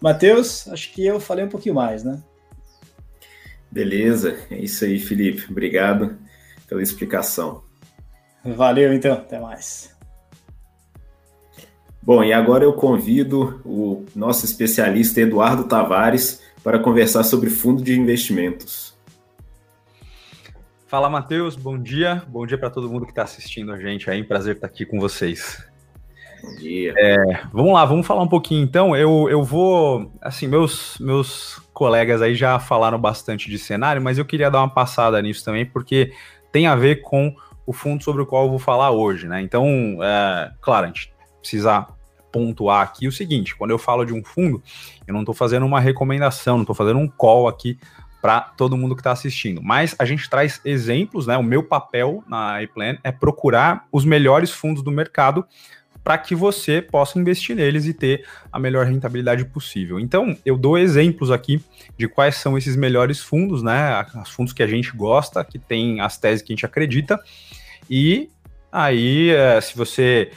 Matheus, 0.00 0.68
acho 0.68 0.92
que 0.92 1.04
eu 1.04 1.20
falei 1.20 1.44
um 1.44 1.48
pouquinho 1.48 1.74
mais, 1.74 2.04
né? 2.04 2.22
Beleza, 3.70 4.38
é 4.50 4.58
isso 4.58 4.84
aí, 4.84 4.98
Felipe. 4.98 5.50
Obrigado 5.50 6.16
pela 6.66 6.82
explicação. 6.82 7.65
Valeu, 8.54 8.92
então. 8.92 9.14
Até 9.14 9.40
mais. 9.40 9.96
Bom, 12.02 12.22
e 12.22 12.32
agora 12.32 12.62
eu 12.62 12.72
convido 12.72 13.60
o 13.64 14.04
nosso 14.14 14.44
especialista 14.44 15.20
Eduardo 15.20 15.64
Tavares 15.64 16.40
para 16.62 16.78
conversar 16.78 17.24
sobre 17.24 17.50
fundo 17.50 17.82
de 17.82 17.98
investimentos. 17.98 18.96
Fala, 20.86 21.10
Matheus. 21.10 21.56
Bom 21.56 21.76
dia. 21.76 22.22
Bom 22.28 22.46
dia 22.46 22.56
para 22.56 22.70
todo 22.70 22.88
mundo 22.88 23.06
que 23.06 23.10
está 23.10 23.24
assistindo 23.24 23.72
a 23.72 23.76
gente 23.78 24.08
aí. 24.08 24.22
Prazer 24.22 24.54
estar 24.54 24.68
aqui 24.68 24.86
com 24.86 25.00
vocês. 25.00 25.66
Bom 26.42 26.54
dia. 26.56 26.94
É, 26.96 27.16
vamos 27.52 27.72
lá, 27.72 27.84
vamos 27.84 28.06
falar 28.06 28.22
um 28.22 28.28
pouquinho 28.28 28.62
então. 28.62 28.96
Eu, 28.96 29.28
eu 29.28 29.42
vou. 29.42 30.12
Assim, 30.20 30.46
meus, 30.46 30.96
meus 31.00 31.60
colegas 31.74 32.22
aí 32.22 32.36
já 32.36 32.60
falaram 32.60 33.00
bastante 33.00 33.50
de 33.50 33.58
cenário, 33.58 34.00
mas 34.00 34.16
eu 34.16 34.24
queria 34.24 34.48
dar 34.50 34.60
uma 34.60 34.70
passada 34.70 35.20
nisso 35.20 35.44
também, 35.44 35.66
porque 35.66 36.12
tem 36.52 36.68
a 36.68 36.76
ver 36.76 37.02
com 37.02 37.34
o 37.66 37.72
fundo 37.72 38.02
sobre 38.02 38.22
o 38.22 38.26
qual 38.26 38.44
eu 38.44 38.50
vou 38.50 38.58
falar 38.58 38.90
hoje, 38.90 39.26
né? 39.26 39.40
Então, 39.42 39.98
é, 40.00 40.52
claro, 40.60 40.84
a 40.84 40.86
gente 40.86 41.12
precisa 41.40 41.86
pontuar 42.32 42.82
aqui 42.82 43.08
o 43.08 43.12
seguinte: 43.12 43.56
quando 43.56 43.70
eu 43.70 43.78
falo 43.78 44.04
de 44.04 44.12
um 44.12 44.22
fundo, 44.22 44.62
eu 45.06 45.12
não 45.12 45.20
estou 45.20 45.34
fazendo 45.34 45.66
uma 45.66 45.80
recomendação, 45.80 46.56
não 46.56 46.62
estou 46.62 46.76
fazendo 46.76 46.98
um 46.98 47.08
call 47.08 47.48
aqui 47.48 47.78
para 48.20 48.40
todo 48.40 48.76
mundo 48.76 48.94
que 48.94 49.00
está 49.00 49.12
assistindo. 49.12 49.62
Mas 49.62 49.94
a 49.98 50.04
gente 50.04 50.28
traz 50.28 50.60
exemplos, 50.64 51.26
né? 51.26 51.36
O 51.36 51.42
meu 51.42 51.62
papel 51.62 52.24
na 52.26 52.62
iPlan 52.62 52.98
é 53.04 53.12
procurar 53.12 53.86
os 53.92 54.04
melhores 54.04 54.50
fundos 54.50 54.82
do 54.82 54.90
mercado 54.90 55.46
para 56.06 56.18
que 56.18 56.36
você 56.36 56.80
possa 56.80 57.18
investir 57.18 57.56
neles 57.56 57.84
e 57.84 57.92
ter 57.92 58.24
a 58.52 58.60
melhor 58.60 58.86
rentabilidade 58.86 59.44
possível. 59.46 59.98
Então, 59.98 60.38
eu 60.46 60.56
dou 60.56 60.78
exemplos 60.78 61.32
aqui 61.32 61.60
de 61.98 62.06
quais 62.06 62.36
são 62.36 62.56
esses 62.56 62.76
melhores 62.76 63.20
fundos, 63.20 63.60
né? 63.60 64.06
Os 64.22 64.30
fundos 64.30 64.52
que 64.52 64.62
a 64.62 64.68
gente 64.68 64.96
gosta, 64.96 65.44
que 65.44 65.58
tem 65.58 66.00
as 66.00 66.16
teses 66.16 66.42
que 66.42 66.52
a 66.52 66.54
gente 66.54 66.64
acredita. 66.64 67.18
E 67.90 68.30
aí, 68.70 69.30
eh, 69.30 69.60
se 69.60 69.76
você 69.76 70.30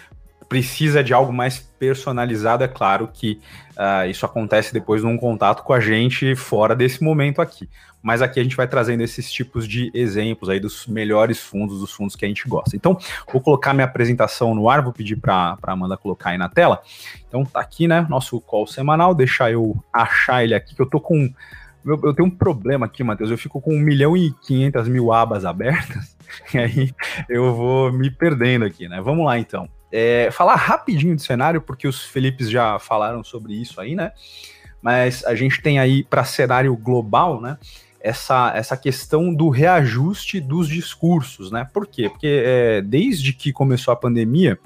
precisa 0.50 1.04
de 1.04 1.14
algo 1.14 1.32
mais 1.32 1.60
personalizado, 1.60 2.64
é 2.64 2.68
claro 2.68 3.08
que 3.14 3.40
uh, 3.78 4.10
isso 4.10 4.26
acontece 4.26 4.74
depois 4.74 5.04
num 5.04 5.16
contato 5.16 5.64
com 5.64 5.72
a 5.72 5.80
gente 5.80 6.36
fora 6.36 6.76
desse 6.76 7.04
momento 7.04 7.40
aqui. 7.40 7.70
Mas 8.02 8.22
aqui 8.22 8.40
a 8.40 8.44
gente 8.44 8.56
vai 8.56 8.68
trazendo 8.68 9.04
esses 9.04 9.32
tipos 9.32 9.68
de 9.68 9.92
exemplos 9.94 10.50
aí 10.50 10.60
dos 10.60 10.88
melhores 10.88 11.40
fundos, 11.40 11.82
dos 11.82 11.92
fundos 11.92 12.16
que 12.16 12.26
a 12.26 12.28
gente 12.28 12.48
gosta. 12.48 12.76
Então, 12.76 12.98
vou 13.32 13.42
colocar 13.42 13.74
minha 13.74 13.86
apresentação 13.86 14.56
no 14.56 14.70
ar, 14.70 14.82
vou 14.82 14.94
pedir 14.94 15.18
para 15.18 15.58
a 15.62 15.72
Amanda 15.72 15.98
colocar 15.98 16.32
aí 16.32 16.38
na 16.38 16.50
tela. 16.50 16.82
Então, 17.28 17.46
tá 17.46 17.60
aqui, 17.60 17.88
né, 17.88 18.08
nosso 18.10 18.40
call 18.42 18.66
semanal, 18.66 19.14
deixar 19.14 19.52
eu 19.52 19.76
achar 19.94 20.44
ele 20.44 20.56
aqui, 20.56 20.74
que 20.76 20.82
eu 20.82 20.90
tô 20.90 21.00
com 21.00 21.32
eu, 21.86 22.00
eu, 22.04 22.14
tenho 22.14 22.28
um 22.28 22.32
problema 22.32 22.86
aqui, 22.86 23.04
Matheus. 23.04 23.32
Eu 23.32 23.38
fico 23.38 23.62
com 23.62 23.74
1 23.74 23.80
milhão 23.80 24.16
e 24.16 24.32
500 24.46 24.88
mil 24.90 25.14
abas 25.14 25.46
abertas, 25.46 26.16
e 26.54 26.58
aí 26.58 26.94
eu 27.30 27.56
vou 27.56 27.92
me 27.92 28.12
perdendo 28.12 28.66
aqui, 28.66 28.88
né? 28.88 29.02
Vamos 29.02 29.26
lá 29.26 29.40
então. 29.40 29.70
É, 29.92 30.30
falar 30.32 30.56
rapidinho 30.56 31.16
do 31.16 31.22
cenário, 31.22 31.62
porque 31.62 31.88
os 31.88 32.04
Felipes 32.04 32.50
já 32.50 32.78
falaram 32.80 33.24
sobre 33.24 33.54
isso 33.54 33.82
aí, 33.82 33.96
né? 33.96 34.12
Mas 34.82 35.26
a 35.26 35.36
gente 35.36 35.62
tem 35.62 35.80
aí 35.80 36.04
para 36.04 36.24
cenário 36.24 36.76
global, 36.76 37.42
né? 37.42 37.58
Essa, 38.02 38.54
essa 38.56 38.78
questão 38.78 39.34
do 39.34 39.50
reajuste 39.50 40.40
dos 40.40 40.70
discursos, 40.70 41.52
né? 41.52 41.68
Por 41.74 41.86
quê? 41.86 42.10
Porque 42.10 42.44
é, 42.46 42.82
desde 42.82 43.34
que 43.34 43.52
começou 43.52 43.92
a 43.92 43.98
pandemia, 43.98 44.58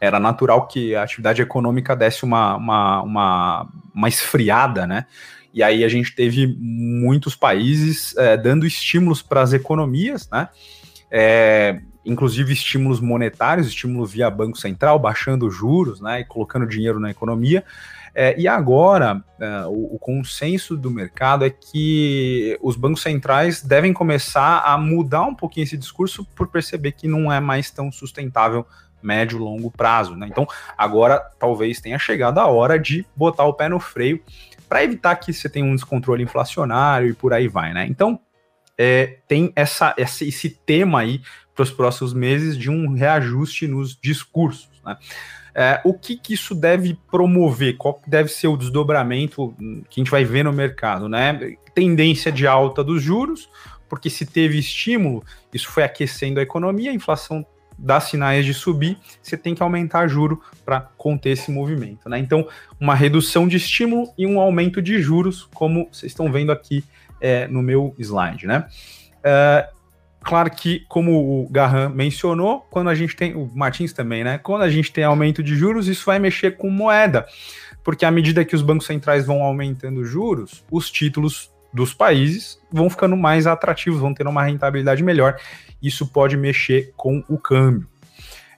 era 0.00 0.18
natural 0.20 0.66
que 0.66 0.94
a 0.94 1.02
atividade 1.02 1.40
econômica 1.40 1.94
desse 1.94 2.24
uma, 2.24 2.56
uma, 2.56 3.02
uma, 3.02 3.68
uma 3.94 4.08
esfriada, 4.08 4.86
né? 4.86 5.06
E 5.54 5.62
aí 5.62 5.84
a 5.84 5.88
gente 5.88 6.14
teve 6.14 6.46
muitos 6.58 7.36
países 7.36 8.16
é, 8.16 8.36
dando 8.36 8.66
estímulos 8.66 9.22
para 9.22 9.42
as 9.42 9.52
economias, 9.52 10.28
né? 10.30 10.48
É, 11.10 11.80
inclusive 12.04 12.52
estímulos 12.52 13.00
monetários, 13.00 13.68
estímulo 13.68 14.04
via 14.06 14.30
Banco 14.30 14.58
Central, 14.58 14.98
baixando 14.98 15.50
juros 15.50 16.00
né, 16.00 16.20
e 16.20 16.24
colocando 16.24 16.66
dinheiro 16.66 16.98
na 16.98 17.10
economia. 17.10 17.64
É, 18.14 18.38
e 18.38 18.46
agora, 18.46 19.24
é, 19.40 19.66
o, 19.66 19.94
o, 19.94 19.98
consenso 19.98 20.76
do 20.76 20.90
mercado 20.90 21.46
é 21.46 21.50
que 21.50 22.58
os 22.60 22.76
bancos 22.76 23.00
centrais 23.00 23.62
devem 23.62 23.92
começar 23.92 24.58
a 24.66 24.76
mudar 24.76 25.22
um 25.22 25.34
pouquinho 25.34 25.64
esse 25.64 25.78
discurso 25.78 26.24
por 26.36 26.48
perceber 26.48 26.92
que 26.92 27.08
não 27.08 27.32
é 27.32 27.40
mais 27.40 27.70
tão 27.70 27.90
sustentável 27.90 28.66
médio 29.02 29.36
e 29.36 29.40
longo 29.40 29.70
prazo. 29.70 30.14
Né? 30.14 30.26
Então, 30.30 30.46
agora 30.76 31.18
talvez 31.38 31.80
tenha 31.80 31.98
chegado 31.98 32.38
a 32.38 32.46
hora 32.46 32.78
de 32.78 33.06
botar 33.16 33.44
o 33.44 33.54
pé 33.54 33.68
no 33.68 33.80
freio 33.80 34.22
para 34.68 34.84
evitar 34.84 35.16
que 35.16 35.32
você 35.32 35.48
tenha 35.48 35.64
um 35.64 35.74
descontrole 35.74 36.22
inflacionário 36.22 37.08
e 37.08 37.14
por 37.14 37.32
aí 37.32 37.48
vai. 37.48 37.72
Né? 37.72 37.86
Então, 37.88 38.20
é, 38.78 39.18
tem 39.28 39.52
essa, 39.54 39.94
esse, 39.96 40.28
esse 40.28 40.50
tema 40.50 41.00
aí 41.00 41.20
para 41.54 41.62
os 41.62 41.70
próximos 41.70 42.12
meses 42.12 42.56
de 42.56 42.70
um 42.70 42.92
reajuste 42.92 43.66
nos 43.66 43.96
discursos. 43.96 44.68
Né? 44.84 44.96
É, 45.54 45.80
o 45.84 45.92
que, 45.92 46.16
que, 46.16 46.34
isso 46.34 46.54
deve 46.54 46.98
promover? 47.10 47.76
Qual 47.76 48.00
deve 48.06 48.30
ser 48.30 48.48
o 48.48 48.56
desdobramento 48.56 49.54
que 49.90 50.00
a 50.00 50.02
gente 50.02 50.10
vai 50.10 50.24
ver 50.24 50.44
no 50.44 50.52
mercado? 50.52 51.08
Né? 51.08 51.56
Tendência 51.74 52.32
de 52.32 52.46
alta 52.46 52.82
dos 52.82 53.02
juros, 53.02 53.48
porque 53.88 54.08
se 54.08 54.24
teve 54.24 54.58
estímulo, 54.58 55.22
isso 55.52 55.68
foi 55.68 55.82
aquecendo 55.82 56.40
a 56.40 56.42
economia, 56.42 56.90
a 56.90 56.94
inflação 56.94 57.44
dá 57.78 58.00
sinais 58.00 58.46
de 58.46 58.54
subir, 58.54 58.96
você 59.20 59.36
tem 59.36 59.54
que 59.54 59.62
aumentar 59.62 60.06
juro 60.06 60.40
para 60.64 60.80
conter 60.80 61.30
esse 61.30 61.50
movimento. 61.50 62.08
Né? 62.08 62.18
Então, 62.18 62.46
uma 62.80 62.94
redução 62.94 63.48
de 63.48 63.56
estímulo 63.56 64.12
e 64.16 64.26
um 64.26 64.40
aumento 64.40 64.80
de 64.80 65.00
juros, 65.02 65.48
como 65.52 65.88
vocês 65.90 66.12
estão 66.12 66.30
vendo 66.30 66.52
aqui 66.52 66.84
é, 67.22 67.46
no 67.46 67.62
meu 67.62 67.94
slide. 67.98 68.46
Né? 68.46 68.66
É, 69.24 69.68
Claro 70.24 70.50
que, 70.50 70.84
como 70.88 71.42
o 71.42 71.48
Garran 71.50 71.88
mencionou, 71.88 72.60
quando 72.70 72.88
a 72.88 72.94
gente 72.94 73.16
tem, 73.16 73.34
o 73.34 73.50
Martins 73.54 73.92
também, 73.92 74.22
né? 74.22 74.38
Quando 74.38 74.62
a 74.62 74.70
gente 74.70 74.92
tem 74.92 75.02
aumento 75.02 75.42
de 75.42 75.56
juros, 75.56 75.88
isso 75.88 76.06
vai 76.06 76.18
mexer 76.18 76.56
com 76.56 76.70
moeda, 76.70 77.26
porque 77.82 78.04
à 78.04 78.10
medida 78.10 78.44
que 78.44 78.54
os 78.54 78.62
bancos 78.62 78.86
centrais 78.86 79.26
vão 79.26 79.42
aumentando 79.42 80.04
juros, 80.04 80.64
os 80.70 80.90
títulos 80.90 81.50
dos 81.74 81.92
países 81.92 82.60
vão 82.70 82.88
ficando 82.88 83.16
mais 83.16 83.46
atrativos, 83.46 83.98
vão 83.98 84.14
ter 84.14 84.26
uma 84.26 84.44
rentabilidade 84.44 85.02
melhor. 85.02 85.36
Isso 85.82 86.06
pode 86.06 86.36
mexer 86.36 86.92
com 86.96 87.24
o 87.28 87.36
câmbio. 87.36 87.88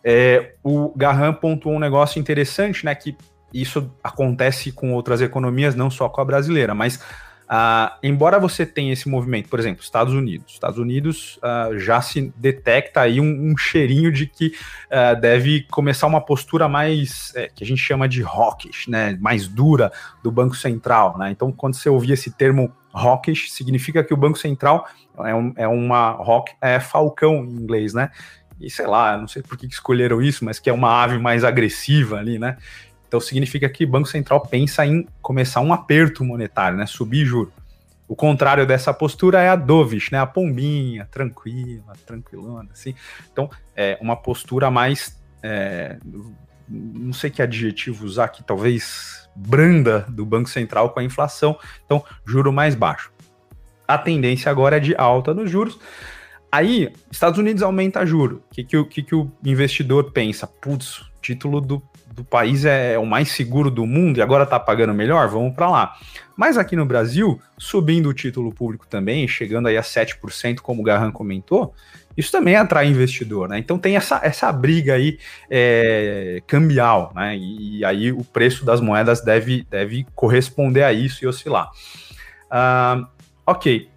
É, 0.03 0.53
o 0.63 0.93
Garran 0.95 1.33
pontuou 1.33 1.77
um 1.77 1.81
negócio 1.81 2.21
interessante, 2.21 2.85
né? 2.85 2.95
Que 2.95 3.17
isso 3.55 3.91
acontece 4.03 4.71
com 4.71 4.93
outras 4.93 5.23
economias, 5.23 5.75
não 5.75 5.89
só 5.89 6.11
com 6.11 6.21
a 6.21 6.25
brasileira, 6.25 6.75
mas 6.75 7.01
Uh, 7.55 7.89
embora 8.03 8.41
você 8.41 8.67
tenha 8.67 8.93
esse 8.93 9.09
movimento, 9.09 9.49
por 9.49 9.61
exemplo, 9.61 9.81
Estados 9.81 10.13
Unidos, 10.13 10.55
Estados 10.55 10.77
Unidos 10.77 11.37
uh, 11.37 11.79
já 11.79 12.01
se 12.01 12.33
detecta 12.37 13.03
aí 13.03 13.21
um, 13.21 13.53
um 13.53 13.57
cheirinho 13.57 14.11
de 14.11 14.27
que 14.27 14.57
uh, 14.87 15.21
deve 15.21 15.61
começar 15.71 16.09
uma 16.09 16.21
postura 16.21 16.69
mais 16.69 17.33
é, 17.37 17.49
que 17.55 17.63
a 17.63 17.67
gente 17.67 17.81
chama 17.81 18.09
de 18.09 18.25
hawkish, 18.25 18.89
né, 18.89 19.17
mais 19.21 19.47
dura 19.47 19.93
do 20.21 20.33
Banco 20.33 20.57
Central, 20.57 21.17
né? 21.17 21.31
Então, 21.31 21.53
quando 21.53 21.75
você 21.75 21.89
ouvir 21.89 22.13
esse 22.15 22.33
termo 22.33 22.73
hawkish, 22.93 23.53
significa 23.53 24.03
que 24.03 24.13
o 24.13 24.17
Banco 24.17 24.39
Central 24.39 24.89
é, 25.19 25.35
um, 25.35 25.53
é 25.57 25.69
uma 25.69 26.09
hawk, 26.11 26.51
é 26.61 26.81
falcão 26.81 27.45
em 27.45 27.53
inglês, 27.53 27.95
né? 27.95 28.11
E 28.61 28.69
sei 28.69 28.87
lá, 28.87 29.17
não 29.17 29.29
sei 29.29 29.43
por 29.43 29.57
que 29.57 29.67
escolheram 29.67 30.21
isso, 30.21 30.45
mas 30.45 30.59
que 30.59 30.69
é 30.69 30.73
uma 30.73 31.05
ave 31.05 31.19
mais 31.19 31.45
agressiva 31.45 32.19
ali, 32.19 32.37
né? 32.37 32.57
Então 33.15 33.21
significa 33.21 33.69
que 33.69 33.85
o 33.85 33.89
Banco 33.89 34.09
Central 34.09 34.41
pensa 34.41 34.85
em 34.85 35.07
começar 35.23 35.61
um 35.61 35.73
aperto 35.73 36.25
monetário, 36.25 36.77
né? 36.77 36.85
Subir 36.85 37.25
juro. 37.25 37.53
o 38.09 38.17
contrário 38.17 38.67
dessa 38.67 38.93
postura 38.93 39.41
é 39.41 39.49
a 39.49 39.55
dovish, 39.55 40.11
né? 40.11 40.19
A 40.19 40.27
pombinha, 40.27 41.07
tranquila, 41.13 41.93
tranquilona, 42.05 42.69
assim. 42.73 42.93
Então, 43.33 43.49
é 43.77 43.97
uma 44.01 44.17
postura 44.17 44.69
mais, 44.69 45.17
é, 45.45 45.97
não 46.69 47.13
sei 47.13 47.31
que 47.31 47.41
adjetivo 47.41 48.05
usar 48.05 48.25
aqui, 48.25 48.43
talvez 48.43 49.29
branda 49.33 50.01
do 50.09 50.27
Banco 50.27 50.51
Central 50.51 50.91
com 50.91 50.99
a 50.99 51.05
inflação. 51.05 51.57
Então, 51.87 52.05
juro 52.27 52.53
mais 52.53 52.75
baixo. 52.75 53.13
A 53.87 53.97
tendência 53.97 54.51
agora 54.51 54.79
é 54.79 54.81
de 54.81 54.97
alta 54.97 55.33
nos 55.33 55.49
juros. 55.49 55.79
Aí, 56.51 56.93
Estados 57.13 57.39
Unidos 57.39 57.63
aumenta 57.63 58.05
juro. 58.05 58.43
O 58.51 58.55
que, 58.55 58.65
que, 58.65 58.85
que, 58.87 59.03
que 59.05 59.15
o 59.15 59.31
investidor 59.45 60.11
pensa? 60.11 60.49
Putz, 60.49 61.05
título 61.23 61.61
do 61.61 61.81
do 62.15 62.25
país 62.25 62.65
é, 62.65 62.95
é 62.95 62.99
o 62.99 63.05
mais 63.05 63.31
seguro 63.31 63.71
do 63.71 63.85
mundo 63.85 64.19
e 64.19 64.23
agora 64.23 64.45
está 64.45 64.59
pagando 64.59 64.95
melhor, 64.95 65.29
vamos 65.29 65.55
para 65.55 65.69
lá. 65.69 65.97
Mas 66.37 66.57
aqui 66.57 66.77
no 66.77 66.87
Brasil, 66.87 67.41
subindo 67.59 68.09
o 68.09 68.15
título 68.15 68.53
público 68.53 68.87
também, 68.87 69.27
chegando 69.27 69.69
aí 69.69 69.77
a 69.77 69.83
7%, 69.83 70.61
como 70.61 70.81
o 70.81 70.85
Garran 70.85 71.11
comentou, 71.11 71.75
isso 72.17 72.31
também 72.31 72.55
atrai 72.55 72.87
investidor, 72.87 73.49
né? 73.49 73.59
Então 73.59 73.77
tem 73.77 73.97
essa, 73.97 74.21
essa 74.23 74.53
briga 74.53 74.95
aí 74.95 75.19
é, 75.51 76.41
cambial, 76.47 77.13
né? 77.15 77.37
E, 77.37 77.79
e, 77.79 77.85
aí 77.85 78.13
o 78.13 78.23
preço 78.23 78.65
das 78.65 78.81
moedas 78.81 79.21
deve, 79.21 79.67
deve 79.69 80.07
corresponder 80.15 80.85
a 80.85 80.93
isso 80.93 81.25
e 81.25 81.27
oscilar. 81.27 81.71
Uh, 82.47 83.05
ok, 83.45 83.89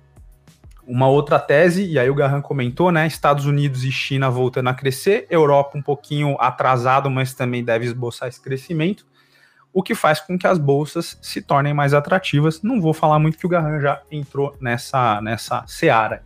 uma 0.88 1.08
outra 1.08 1.38
tese, 1.38 1.86
e 1.86 2.00
aí 2.00 2.10
o 2.10 2.16
Garran 2.16 2.42
comentou, 2.42 2.92
né? 2.92 3.06
Estados 3.06 3.46
Unidos 3.46 3.84
e 3.84 3.92
China 3.92 4.30
voltando 4.32 4.70
a 4.70 4.74
crescer, 4.74 5.28
Europa 5.30 5.78
um 5.78 5.82
pouquinho 5.82 6.38
atrasado, 6.40 7.10
mas 7.12 7.34
também 7.34 7.64
deve 7.64 7.86
esboçar 7.86 8.30
esse 8.30 8.42
crescimento, 8.42 9.06
o 9.74 9.84
que 9.84 9.94
faz 9.94 10.22
com 10.22 10.40
que 10.40 10.48
as 10.48 10.58
bolsas 10.58 11.20
se 11.22 11.42
tornem 11.42 11.74
mais 11.74 11.94
atrativas. 11.94 12.62
Não 12.62 12.80
vou 12.80 12.94
falar 12.94 13.20
muito 13.20 13.38
que 13.38 13.46
o 13.46 13.50
Garran 13.50 13.82
já 13.82 14.02
entrou 14.10 14.56
nessa, 14.62 15.22
nessa 15.22 15.64
seara. 15.68 16.24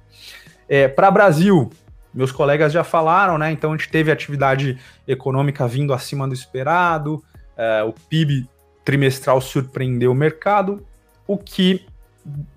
É, 0.70 0.88
Para 0.88 1.10
Brasil, 1.10 1.72
meus 2.14 2.32
colegas 2.32 2.72
já 2.72 2.84
falaram, 2.84 3.40
né? 3.40 3.52
Então 3.52 3.74
a 3.74 3.78
gente 3.78 3.90
teve 3.90 4.12
atividade 4.12 4.78
econômica 5.08 5.68
vindo 5.68 5.92
acima 5.92 6.28
do 6.28 6.36
esperado, 6.36 7.24
é, 7.58 7.84
o 7.84 7.94
PIB 7.94 8.48
trimestral 8.86 9.42
surpreendeu 9.42 10.12
o 10.12 10.16
mercado, 10.16 10.86
o 11.28 11.38
que 11.38 11.86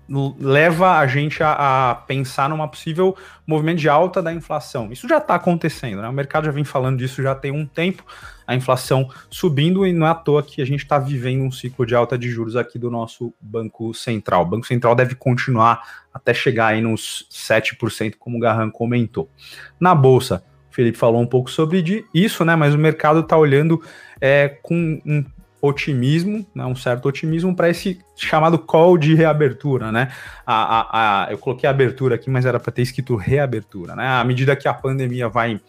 leva 0.07 0.97
a 0.99 1.07
gente 1.07 1.41
a, 1.41 1.91
a, 1.91 1.95
pensar 1.95 2.49
numa 2.49 2.67
possível 2.67 3.15
movimento 3.45 3.79
de 3.79 3.89
alta 3.89 4.21
da 4.21 4.31
inflação. 4.31 4.91
Isso 4.91 5.07
já 5.07 5.17
está 5.17 5.35
acontecendo, 5.35 6.01
né? 6.01 6.07
O 6.07 6.13
mercado 6.13 6.45
já 6.45 6.51
vem 6.51 6.63
falando 6.63 6.97
disso 6.97 7.23
já 7.23 7.33
tem 7.33 7.51
um 7.51 7.65
tempo, 7.65 8.03
a 8.45 8.55
inflação 8.55 9.09
subindo 9.29 9.85
e 9.85 9.91
não 9.91 10.05
é 10.05 10.11
à 10.11 10.15
toa 10.15 10.43
que 10.43 10.61
a 10.61 10.65
gente 10.65 10.83
está 10.83 10.99
vivendo 10.99 11.43
um 11.43 11.51
ciclo 11.51 11.85
de 11.85 11.95
alta 11.95 12.17
de 12.17 12.29
juros 12.29 12.55
aqui 12.55 12.77
do 12.77 12.91
nosso 12.91 13.33
Banco 13.41 13.93
Central. 13.93 14.43
O 14.43 14.45
Banco 14.45 14.67
Central 14.67 14.93
deve 14.95 15.15
continuar 15.15 16.05
até 16.13 16.33
chegar 16.33 16.67
aí 16.67 16.81
nos 16.81 17.27
7%, 17.31 18.15
como 18.19 18.37
o 18.37 18.39
Garran 18.39 18.69
comentou. 18.69 19.29
Na 19.79 19.95
Bolsa, 19.95 20.43
o 20.71 20.75
Felipe 20.75 20.97
falou 20.97 21.21
um 21.21 21.27
pouco 21.27 21.49
sobre 21.49 22.05
isso, 22.13 22.45
né? 22.45 22.55
Mas 22.55 22.75
o 22.75 22.77
mercado 22.77 23.21
está 23.21 23.35
olhando 23.35 23.81
é, 24.21 24.49
com 24.61 25.01
um 25.05 25.25
otimismo, 25.65 26.45
né, 26.53 26.65
um 26.65 26.75
certo 26.75 27.07
otimismo 27.07 27.55
para 27.55 27.69
esse 27.69 27.99
chamado 28.15 28.57
call 28.57 28.97
de 28.97 29.13
reabertura, 29.13 29.91
né? 29.91 30.11
A, 30.45 30.79
a, 30.79 31.25
a 31.25 31.31
eu 31.31 31.37
coloquei 31.37 31.69
abertura 31.69 32.15
aqui, 32.15 32.29
mas 32.29 32.45
era 32.45 32.59
para 32.59 32.71
ter 32.71 32.81
escrito 32.81 33.15
reabertura, 33.15 33.95
né? 33.95 34.07
À 34.07 34.23
medida 34.23 34.55
que 34.55 34.67
a 34.67 34.73
pandemia 34.73 35.27
vai 35.27 35.59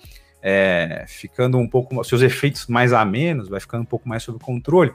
é, 0.42 1.04
ficando 1.08 1.58
um 1.58 1.68
pouco, 1.68 2.02
seus 2.04 2.22
efeitos 2.22 2.66
mais 2.66 2.92
a 2.92 3.04
menos, 3.04 3.48
vai 3.48 3.60
ficando 3.60 3.82
um 3.82 3.86
pouco 3.86 4.08
mais 4.08 4.22
sob 4.22 4.38
controle, 4.38 4.92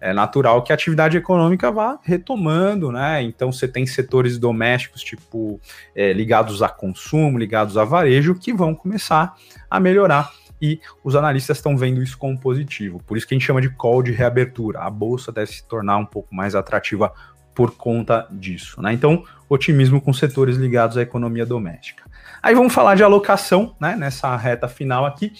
é 0.00 0.12
natural 0.12 0.62
que 0.62 0.72
a 0.72 0.74
atividade 0.74 1.16
econômica 1.16 1.72
vá 1.72 1.98
retomando, 2.02 2.92
né? 2.92 3.22
Então 3.22 3.50
você 3.50 3.66
tem 3.66 3.84
setores 3.86 4.38
domésticos, 4.38 5.02
tipo, 5.02 5.60
é, 5.94 6.12
ligados 6.12 6.62
a 6.62 6.68
consumo, 6.68 7.38
ligados 7.38 7.76
a 7.76 7.84
varejo, 7.84 8.34
que 8.34 8.52
vão 8.52 8.74
começar 8.74 9.34
a 9.68 9.80
melhorar 9.80 10.30
e 10.60 10.80
os 11.02 11.14
analistas 11.14 11.58
estão 11.58 11.76
vendo 11.76 12.02
isso 12.02 12.18
como 12.18 12.38
positivo. 12.38 13.02
Por 13.06 13.16
isso 13.16 13.26
que 13.26 13.34
a 13.34 13.38
gente 13.38 13.46
chama 13.46 13.60
de 13.60 13.70
call 13.70 14.02
de 14.02 14.12
reabertura. 14.12 14.80
A 14.80 14.90
bolsa 14.90 15.30
deve 15.30 15.52
se 15.52 15.64
tornar 15.64 15.96
um 15.98 16.06
pouco 16.06 16.34
mais 16.34 16.54
atrativa 16.54 17.12
por 17.54 17.72
conta 17.76 18.26
disso. 18.30 18.80
Né? 18.80 18.92
Então, 18.92 19.24
otimismo 19.48 20.00
com 20.00 20.12
setores 20.12 20.56
ligados 20.56 20.96
à 20.96 21.02
economia 21.02 21.44
doméstica. 21.44 22.04
Aí 22.42 22.54
vamos 22.54 22.72
falar 22.72 22.94
de 22.94 23.02
alocação, 23.02 23.74
né, 23.80 23.96
nessa 23.96 24.36
reta 24.36 24.68
final 24.68 25.04
aqui, 25.04 25.32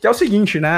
que 0.00 0.06
é 0.06 0.10
o 0.10 0.14
seguinte, 0.14 0.58
né, 0.58 0.68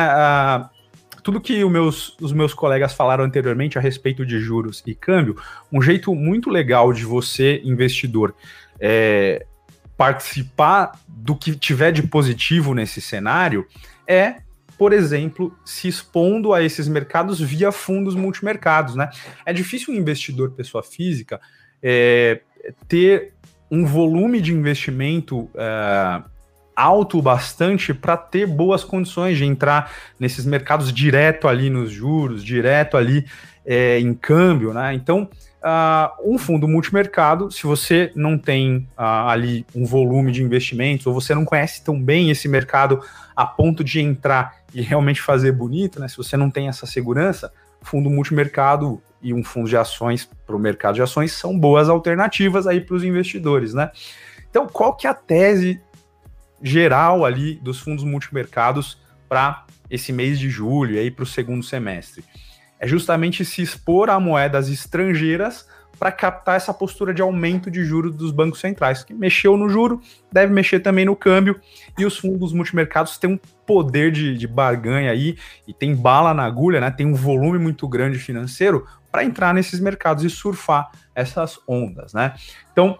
tudo 1.22 1.40
que 1.40 1.64
meus, 1.64 2.14
os 2.20 2.34
meus 2.34 2.52
colegas 2.52 2.92
falaram 2.92 3.24
anteriormente 3.24 3.78
a 3.78 3.80
respeito 3.80 4.26
de 4.26 4.38
juros 4.38 4.82
e 4.86 4.94
câmbio, 4.94 5.36
um 5.72 5.80
jeito 5.80 6.14
muito 6.14 6.50
legal 6.50 6.92
de 6.92 7.04
você, 7.04 7.62
investidor, 7.64 8.34
é, 8.78 9.46
participar 9.96 10.98
do 11.08 11.36
que 11.36 11.54
tiver 11.54 11.92
de 11.92 12.02
positivo 12.02 12.74
nesse 12.74 13.00
cenário 13.00 13.66
é, 14.06 14.36
por 14.76 14.92
exemplo, 14.92 15.56
se 15.64 15.88
expondo 15.88 16.52
a 16.52 16.62
esses 16.62 16.88
mercados 16.88 17.40
via 17.40 17.70
fundos 17.70 18.14
multimercados, 18.14 18.96
né? 18.96 19.08
É 19.46 19.52
difícil 19.52 19.94
um 19.94 19.96
investidor 19.96 20.50
pessoa 20.50 20.82
física 20.82 21.40
é, 21.82 22.40
ter 22.88 23.34
um 23.70 23.84
volume 23.86 24.40
de 24.40 24.52
investimento 24.52 25.48
é, 25.54 26.22
alto 26.74 27.22
bastante 27.22 27.94
para 27.94 28.16
ter 28.16 28.46
boas 28.46 28.82
condições 28.82 29.38
de 29.38 29.44
entrar 29.44 29.92
nesses 30.18 30.44
mercados 30.44 30.92
direto 30.92 31.46
ali 31.46 31.70
nos 31.70 31.90
juros, 31.90 32.42
direto 32.44 32.96
ali 32.96 33.26
é, 33.64 33.98
em 34.00 34.12
câmbio, 34.12 34.72
né? 34.74 34.92
Então 34.92 35.28
uh, 35.64 36.12
um 36.22 36.38
fundo 36.38 36.68
multimercado, 36.68 37.50
se 37.50 37.62
você 37.64 38.12
não 38.14 38.36
tem 38.36 38.86
uh, 38.98 39.28
ali 39.28 39.66
um 39.74 39.86
volume 39.86 40.30
de 40.30 40.42
investimentos, 40.42 41.06
ou 41.06 41.14
você 41.14 41.34
não 41.34 41.44
conhece 41.44 41.82
tão 41.82 42.00
bem 42.00 42.30
esse 42.30 42.46
mercado 42.46 43.00
a 43.34 43.46
ponto 43.46 43.82
de 43.82 44.00
entrar 44.00 44.58
e 44.74 44.82
realmente 44.82 45.22
fazer 45.22 45.52
bonito, 45.52 45.98
né? 45.98 46.06
Se 46.06 46.16
você 46.16 46.36
não 46.36 46.50
tem 46.50 46.68
essa 46.68 46.86
segurança, 46.86 47.50
fundo 47.80 48.10
multimercado 48.10 49.02
e 49.22 49.32
um 49.32 49.42
fundo 49.42 49.68
de 49.68 49.76
ações 49.76 50.28
para 50.46 50.54
o 50.54 50.58
mercado 50.58 50.96
de 50.96 51.02
ações 51.02 51.32
são 51.32 51.58
boas 51.58 51.88
alternativas 51.88 52.66
aí 52.66 52.80
para 52.80 52.94
os 52.94 53.02
investidores, 53.02 53.72
né? 53.72 53.90
Então, 54.50 54.68
qual 54.68 54.94
que 54.94 55.06
é 55.06 55.10
a 55.10 55.14
tese 55.14 55.80
geral 56.62 57.24
ali 57.24 57.56
dos 57.56 57.80
fundos 57.80 58.04
multimercados 58.04 58.98
para 59.28 59.64
esse 59.90 60.12
mês 60.12 60.38
de 60.38 60.48
julho 60.48 60.98
aí 60.98 61.10
para 61.10 61.24
o 61.24 61.26
segundo 61.26 61.62
semestre? 61.62 62.22
É 62.84 62.86
justamente 62.86 63.46
se 63.46 63.62
expor 63.62 64.10
a 64.10 64.20
moedas 64.20 64.68
estrangeiras 64.68 65.66
para 65.98 66.12
captar 66.12 66.56
essa 66.56 66.74
postura 66.74 67.14
de 67.14 67.22
aumento 67.22 67.70
de 67.70 67.82
juros 67.82 68.14
dos 68.14 68.30
bancos 68.30 68.60
centrais, 68.60 69.02
que 69.02 69.14
mexeu 69.14 69.56
no 69.56 69.70
juro, 69.70 70.02
deve 70.30 70.52
mexer 70.52 70.80
também 70.80 71.06
no 71.06 71.16
câmbio, 71.16 71.58
e 71.98 72.04
os 72.04 72.18
fundos 72.18 72.52
multimercados 72.52 73.16
têm 73.16 73.30
um 73.30 73.38
poder 73.66 74.12
de, 74.12 74.36
de 74.36 74.46
barganha 74.46 75.10
aí, 75.10 75.38
e 75.66 75.72
tem 75.72 75.96
bala 75.96 76.34
na 76.34 76.44
agulha, 76.44 76.78
né? 76.78 76.90
Tem 76.90 77.06
um 77.06 77.14
volume 77.14 77.58
muito 77.58 77.88
grande 77.88 78.18
financeiro 78.18 78.86
para 79.10 79.24
entrar 79.24 79.54
nesses 79.54 79.80
mercados 79.80 80.22
e 80.22 80.28
surfar 80.28 80.90
essas 81.14 81.58
ondas, 81.66 82.12
né? 82.12 82.34
Então, 82.70 82.98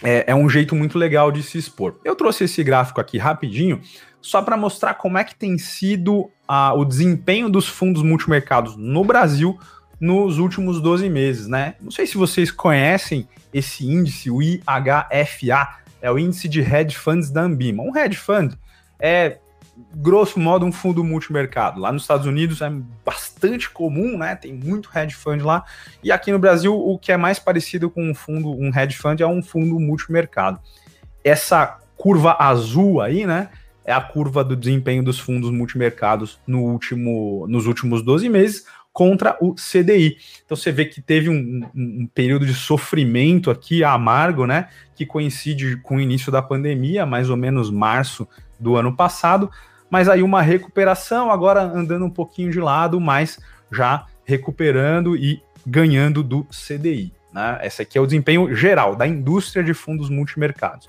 é, 0.00 0.26
é 0.28 0.34
um 0.34 0.48
jeito 0.48 0.76
muito 0.76 0.96
legal 0.96 1.32
de 1.32 1.42
se 1.42 1.58
expor. 1.58 1.98
Eu 2.04 2.14
trouxe 2.14 2.44
esse 2.44 2.62
gráfico 2.62 3.00
aqui 3.00 3.18
rapidinho, 3.18 3.80
só 4.22 4.40
para 4.40 4.56
mostrar 4.56 4.94
como 4.94 5.18
é 5.18 5.24
que 5.24 5.34
tem 5.34 5.58
sido 5.58 6.30
o 6.76 6.84
desempenho 6.84 7.50
dos 7.50 7.68
fundos 7.68 8.02
multimercados 8.02 8.76
no 8.76 9.04
Brasil 9.04 9.58
nos 10.00 10.38
últimos 10.38 10.80
12 10.80 11.08
meses, 11.10 11.46
né? 11.46 11.74
Não 11.80 11.90
sei 11.90 12.06
se 12.06 12.16
vocês 12.16 12.50
conhecem 12.50 13.28
esse 13.52 13.86
índice, 13.86 14.30
o 14.30 14.40
IHFA, 14.42 15.76
é 16.00 16.10
o 16.10 16.18
índice 16.18 16.48
de 16.48 16.60
hedge 16.60 16.96
funds 16.96 17.30
da 17.30 17.42
Ambima. 17.42 17.82
Um 17.82 17.96
hedge 17.96 18.16
fund 18.16 18.54
é, 18.98 19.38
grosso 19.94 20.38
modo, 20.38 20.64
um 20.66 20.72
fundo 20.72 21.02
multimercado. 21.04 21.80
Lá 21.80 21.92
nos 21.92 22.02
Estados 22.02 22.26
Unidos 22.26 22.60
é 22.60 22.70
bastante 23.04 23.70
comum, 23.70 24.18
né? 24.18 24.34
Tem 24.34 24.52
muito 24.52 24.90
hedge 24.94 25.14
fund 25.14 25.42
lá. 25.42 25.64
E 26.02 26.12
aqui 26.12 26.32
no 26.32 26.38
Brasil, 26.38 26.74
o 26.74 26.98
que 26.98 27.12
é 27.12 27.16
mais 27.16 27.38
parecido 27.38 27.90
com 27.90 28.10
um 28.10 28.14
fundo, 28.14 28.50
um 28.52 28.68
hedge 28.68 28.96
fund, 28.96 29.20
é 29.20 29.26
um 29.26 29.42
fundo 29.42 29.78
multimercado. 29.78 30.60
Essa 31.24 31.78
curva 31.96 32.36
azul 32.38 33.00
aí, 33.00 33.26
né? 33.26 33.48
É 33.84 33.92
a 33.92 34.00
curva 34.00 34.44
do 34.44 34.56
desempenho 34.56 35.02
dos 35.02 35.18
fundos 35.18 35.50
multimercados 35.50 36.38
no 36.46 36.60
último, 36.60 37.46
nos 37.48 37.66
últimos 37.66 38.02
12 38.02 38.28
meses 38.28 38.64
contra 38.92 39.36
o 39.40 39.54
CDI. 39.54 40.18
Então 40.44 40.56
você 40.56 40.70
vê 40.70 40.84
que 40.84 41.00
teve 41.00 41.28
um, 41.28 41.64
um, 41.74 42.02
um, 42.02 42.08
período 42.14 42.44
de 42.44 42.54
sofrimento 42.54 43.50
aqui 43.50 43.82
amargo, 43.82 44.46
né? 44.46 44.68
Que 44.94 45.06
coincide 45.06 45.76
com 45.78 45.96
o 45.96 46.00
início 46.00 46.30
da 46.30 46.42
pandemia, 46.42 47.06
mais 47.06 47.30
ou 47.30 47.36
menos 47.36 47.70
março 47.70 48.28
do 48.60 48.76
ano 48.76 48.94
passado, 48.94 49.50
mas 49.90 50.08
aí 50.08 50.22
uma 50.22 50.42
recuperação, 50.42 51.30
agora 51.30 51.62
andando 51.62 52.04
um 52.04 52.10
pouquinho 52.10 52.50
de 52.50 52.60
lado, 52.60 53.00
mas 53.00 53.40
já 53.70 54.06
recuperando 54.24 55.16
e 55.16 55.42
ganhando 55.66 56.22
do 56.22 56.44
CDI. 56.44 57.12
Né? 57.32 57.60
Esse 57.62 57.82
aqui 57.82 57.98
é 57.98 58.00
o 58.00 58.06
desempenho 58.06 58.54
geral 58.54 58.94
da 58.94 59.06
indústria 59.06 59.64
de 59.64 59.74
fundos 59.74 60.08
multimercados. 60.08 60.88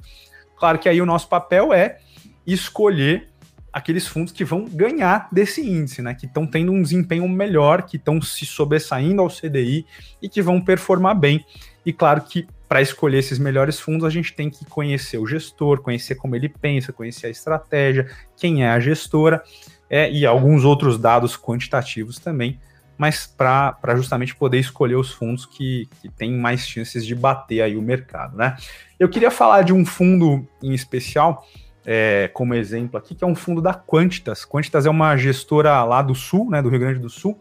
Claro 0.57 0.77
que 0.77 0.87
aí 0.87 1.01
o 1.01 1.05
nosso 1.05 1.27
papel 1.27 1.73
é 1.73 1.97
escolher 2.45 3.29
aqueles 3.71 4.07
fundos 4.07 4.31
que 4.31 4.45
vão 4.45 4.65
ganhar 4.65 5.27
desse 5.31 5.61
índice, 5.61 6.01
né? 6.01 6.13
Que 6.13 6.27
estão 6.27 6.45
tendo 6.45 6.71
um 6.71 6.81
desempenho 6.81 7.27
melhor, 7.27 7.83
que 7.83 7.97
estão 7.97 8.21
se 8.21 8.45
sobressaindo 8.45 9.21
ao 9.21 9.29
CDI 9.29 9.85
e 10.21 10.29
que 10.29 10.41
vão 10.41 10.61
performar 10.61 11.15
bem. 11.15 11.43
E 11.83 11.91
claro 11.91 12.21
que 12.21 12.47
para 12.73 12.81
escolher 12.81 13.19
esses 13.19 13.37
melhores 13.37 13.79
fundos, 13.79 14.03
a 14.03 14.09
gente 14.09 14.33
tem 14.33 14.49
que 14.49 14.65
conhecer 14.65 15.17
o 15.17 15.27
gestor, 15.27 15.81
conhecer 15.81 16.15
como 16.15 16.35
ele 16.35 16.49
pensa, 16.49 16.93
conhecer 16.93 17.27
a 17.27 17.29
estratégia, 17.29 18.09
quem 18.35 18.63
é 18.63 18.69
a 18.69 18.79
gestora 18.79 19.43
é, 19.89 20.11
e 20.11 20.25
alguns 20.25 20.63
outros 20.63 20.97
dados 20.97 21.37
quantitativos 21.37 22.17
também, 22.17 22.59
mas 22.97 23.27
para 23.27 23.95
justamente 23.95 24.35
poder 24.35 24.57
escolher 24.57 24.95
os 24.95 25.11
fundos 25.11 25.45
que, 25.45 25.87
que 26.01 26.09
têm 26.09 26.33
mais 26.33 26.67
chances 26.67 27.05
de 27.05 27.13
bater 27.13 27.61
aí 27.61 27.75
o 27.75 27.81
mercado, 27.81 28.35
né? 28.35 28.55
Eu 28.99 29.07
queria 29.07 29.29
falar 29.29 29.61
de 29.61 29.71
um 29.71 29.85
fundo 29.85 30.47
em 30.63 30.73
especial, 30.73 31.45
é, 31.85 32.29
como 32.33 32.53
exemplo 32.53 32.97
aqui, 32.97 33.15
que 33.15 33.23
é 33.23 33.27
um 33.27 33.35
fundo 33.35 33.61
da 33.61 33.73
Quantitas. 33.73 34.45
Quantitas 34.45 34.85
é 34.85 34.89
uma 34.89 35.15
gestora 35.17 35.83
lá 35.83 36.01
do 36.01 36.15
Sul, 36.15 36.49
né, 36.49 36.61
do 36.61 36.69
Rio 36.69 36.79
Grande 36.79 36.99
do 36.99 37.09
Sul, 37.09 37.39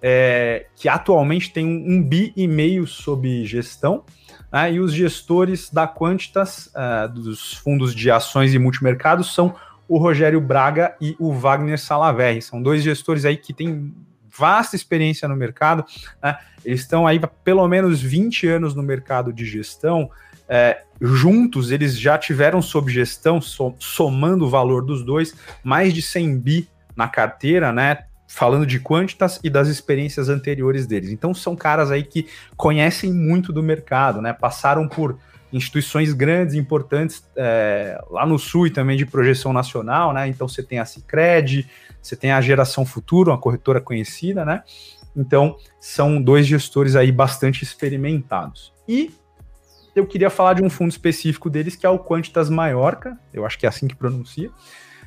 é, 0.00 0.66
que 0.76 0.88
atualmente 0.88 1.52
tem 1.52 1.66
um, 1.66 1.94
um 1.94 2.02
bi 2.02 2.32
e 2.36 2.46
meio 2.46 2.86
sob 2.86 3.44
gestão, 3.46 4.04
né, 4.52 4.72
e 4.72 4.80
os 4.80 4.92
gestores 4.92 5.70
da 5.70 5.88
Quantitas, 5.88 6.70
uh, 6.74 7.08
dos 7.08 7.54
fundos 7.54 7.94
de 7.94 8.10
ações 8.10 8.54
e 8.54 8.58
multimercados, 8.58 9.34
são 9.34 9.54
o 9.88 9.98
Rogério 9.98 10.40
Braga 10.40 10.94
e 11.00 11.16
o 11.18 11.32
Wagner 11.32 11.78
Salaverri. 11.78 12.40
São 12.40 12.62
dois 12.62 12.82
gestores 12.82 13.24
aí 13.24 13.36
que 13.36 13.52
têm 13.52 13.92
vasta 14.36 14.74
experiência 14.74 15.28
no 15.28 15.36
mercado, 15.36 15.84
né, 16.22 16.36
eles 16.64 16.80
estão 16.80 17.06
aí 17.06 17.20
há 17.22 17.26
pelo 17.26 17.66
menos 17.68 18.00
20 18.00 18.48
anos 18.48 18.74
no 18.74 18.82
mercado 18.82 19.32
de 19.32 19.44
gestão, 19.44 20.10
é, 20.48 20.82
juntos 21.00 21.70
eles 21.70 21.98
já 21.98 22.18
tiveram 22.18 22.60
sob 22.60 22.92
gestão, 22.92 23.40
somando 23.40 24.44
o 24.44 24.50
valor 24.50 24.84
dos 24.84 25.04
dois, 25.04 25.34
mais 25.62 25.92
de 25.92 26.02
100 26.02 26.38
bi 26.38 26.68
na 26.96 27.08
carteira, 27.08 27.72
né? 27.72 28.04
falando 28.34 28.66
de 28.66 28.80
quantitas 28.80 29.38
e 29.44 29.48
das 29.48 29.68
experiências 29.68 30.28
anteriores 30.28 30.86
deles. 30.86 31.10
Então 31.10 31.32
são 31.32 31.54
caras 31.54 31.92
aí 31.92 32.02
que 32.02 32.26
conhecem 32.56 33.12
muito 33.12 33.52
do 33.52 33.62
mercado, 33.62 34.20
né? 34.20 34.32
Passaram 34.32 34.88
por 34.88 35.16
instituições 35.52 36.12
grandes, 36.12 36.56
importantes 36.56 37.24
é, 37.36 37.96
lá 38.10 38.26
no 38.26 38.36
sul 38.36 38.66
e 38.66 38.70
também 38.70 38.96
de 38.96 39.06
projeção 39.06 39.52
nacional, 39.52 40.12
né? 40.12 40.26
Então 40.26 40.48
você 40.48 40.64
tem 40.64 40.80
a 40.80 40.84
Cicred, 40.84 41.70
você 42.02 42.16
tem 42.16 42.32
a 42.32 42.40
Geração 42.40 42.84
Futuro, 42.84 43.30
uma 43.30 43.38
corretora 43.38 43.80
conhecida, 43.80 44.44
né? 44.44 44.64
Então 45.16 45.56
são 45.78 46.20
dois 46.20 46.44
gestores 46.44 46.96
aí 46.96 47.12
bastante 47.12 47.62
experimentados. 47.62 48.72
E 48.88 49.14
eu 49.94 50.06
queria 50.06 50.30
falar 50.30 50.54
de 50.54 50.62
um 50.62 50.70
fundo 50.70 50.90
específico 50.90 51.48
deles 51.48 51.76
que 51.76 51.86
é 51.86 51.88
o 51.88 51.98
Quantitas 51.98 52.50
Maiorca, 52.50 53.18
eu 53.32 53.46
acho 53.46 53.58
que 53.58 53.66
é 53.66 53.68
assim 53.68 53.86
que 53.86 53.94
pronuncia 53.94 54.50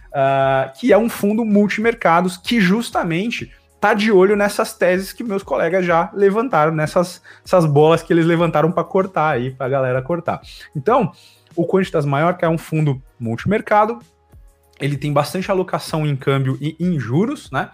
uh, 0.07 0.71
que 0.77 0.91
é 0.91 0.97
um 0.97 1.09
fundo 1.09 1.45
multimercados 1.45 2.37
que 2.37 2.59
justamente 2.59 3.51
tá 3.79 3.93
de 3.93 4.11
olho 4.11 4.35
nessas 4.35 4.73
teses 4.73 5.13
que 5.13 5.23
meus 5.23 5.43
colegas 5.43 5.85
já 5.85 6.09
levantaram, 6.13 6.73
nessas 6.73 7.21
essas 7.45 7.65
bolas 7.65 8.01
que 8.01 8.11
eles 8.11 8.25
levantaram 8.25 8.71
para 8.71 8.83
cortar 8.83 9.29
aí, 9.29 9.51
para 9.51 9.67
a 9.67 9.69
galera 9.69 10.01
cortar. 10.01 10.41
Então, 10.75 11.11
o 11.55 11.65
Quantitas 11.65 12.05
Maior, 12.05 12.35
que 12.35 12.43
é 12.43 12.49
um 12.49 12.57
fundo 12.57 13.01
multimercado, 13.19 13.99
ele 14.79 14.97
tem 14.97 15.13
bastante 15.13 15.49
alocação 15.51 16.05
em 16.05 16.15
câmbio 16.15 16.57
e 16.59 16.75
em 16.79 16.99
juros, 16.99 17.51
né? 17.51 17.69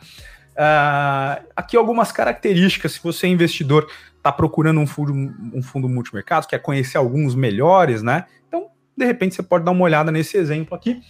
Uh, 0.54 1.47
aqui 1.56 1.76
algumas 1.76 2.12
características, 2.12 2.93
se 2.93 3.04
você 3.04 3.26
é 3.26 3.30
investidor, 3.30 3.88
está 4.23 4.31
procurando 4.31 4.79
um 4.79 4.88
fundo, 4.88 5.13
um 5.53 5.62
fundo 5.62 5.89
multimercado, 5.89 6.47
quer 6.47 6.59
conhecer 6.59 6.97
alguns 6.97 7.36
melhores, 7.36 8.01
né? 8.01 8.23
Então, 8.47 8.67
de 8.95 9.05
repente, 9.05 9.36
você 9.36 9.43
pode 9.43 9.65
dar 9.65 9.71
uma 9.71 9.83
olhada 9.83 10.13
nesse 10.13 10.38
exemplo 10.38 10.73
aqui. 10.73 11.01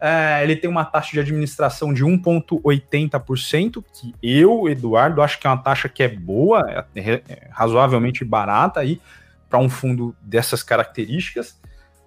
É, 0.00 0.42
ele 0.42 0.56
tem 0.56 0.68
uma 0.68 0.84
taxa 0.84 1.12
de 1.12 1.20
administração 1.20 1.92
de 1.92 2.02
1,80%, 2.02 3.84
que 3.92 4.14
eu, 4.22 4.66
Eduardo, 4.68 5.20
acho 5.20 5.38
que 5.38 5.46
é 5.46 5.50
uma 5.50 5.62
taxa 5.62 5.86
que 5.86 6.02
é 6.02 6.08
boa, 6.08 6.86
é, 6.96 7.22
é 7.28 7.48
razoavelmente 7.50 8.24
barata 8.24 8.80
aí 8.80 8.98
para 9.50 9.58
um 9.58 9.68
fundo 9.68 10.16
dessas 10.22 10.62
características. 10.62 11.60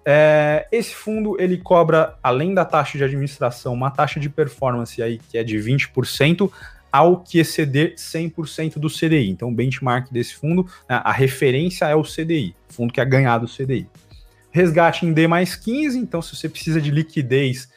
É, 0.04 0.66
esse 0.70 0.94
fundo 0.94 1.40
ele 1.40 1.58
cobra, 1.58 2.18
além 2.22 2.52
da 2.52 2.64
taxa 2.64 2.98
de 2.98 3.04
administração, 3.04 3.72
uma 3.72 3.90
taxa 3.90 4.18
de 4.18 4.28
performance 4.28 5.00
aí 5.00 5.18
que 5.18 5.38
é 5.38 5.44
de 5.44 5.56
20% 5.56 6.50
ao 6.90 7.20
que 7.20 7.38
exceder 7.38 7.94
100% 7.94 8.78
do 8.78 8.88
CDI. 8.88 9.30
Então, 9.30 9.48
o 9.48 9.54
benchmark 9.54 10.10
desse 10.10 10.34
fundo, 10.34 10.64
né, 10.88 11.00
a 11.02 11.12
referência 11.12 11.84
é 11.86 11.94
o 11.94 12.02
CDI, 12.02 12.54
fundo 12.68 12.92
que 12.92 13.00
é 13.00 13.04
ganhado 13.04 13.46
o 13.46 13.48
CDI. 13.48 13.88
Resgate 14.50 15.04
em 15.04 15.12
D 15.12 15.26
mais 15.26 15.54
15, 15.54 15.98
então 15.98 16.22
se 16.22 16.34
você 16.34 16.48
precisa 16.48 16.80
de 16.80 16.90
liquidez 16.90 17.68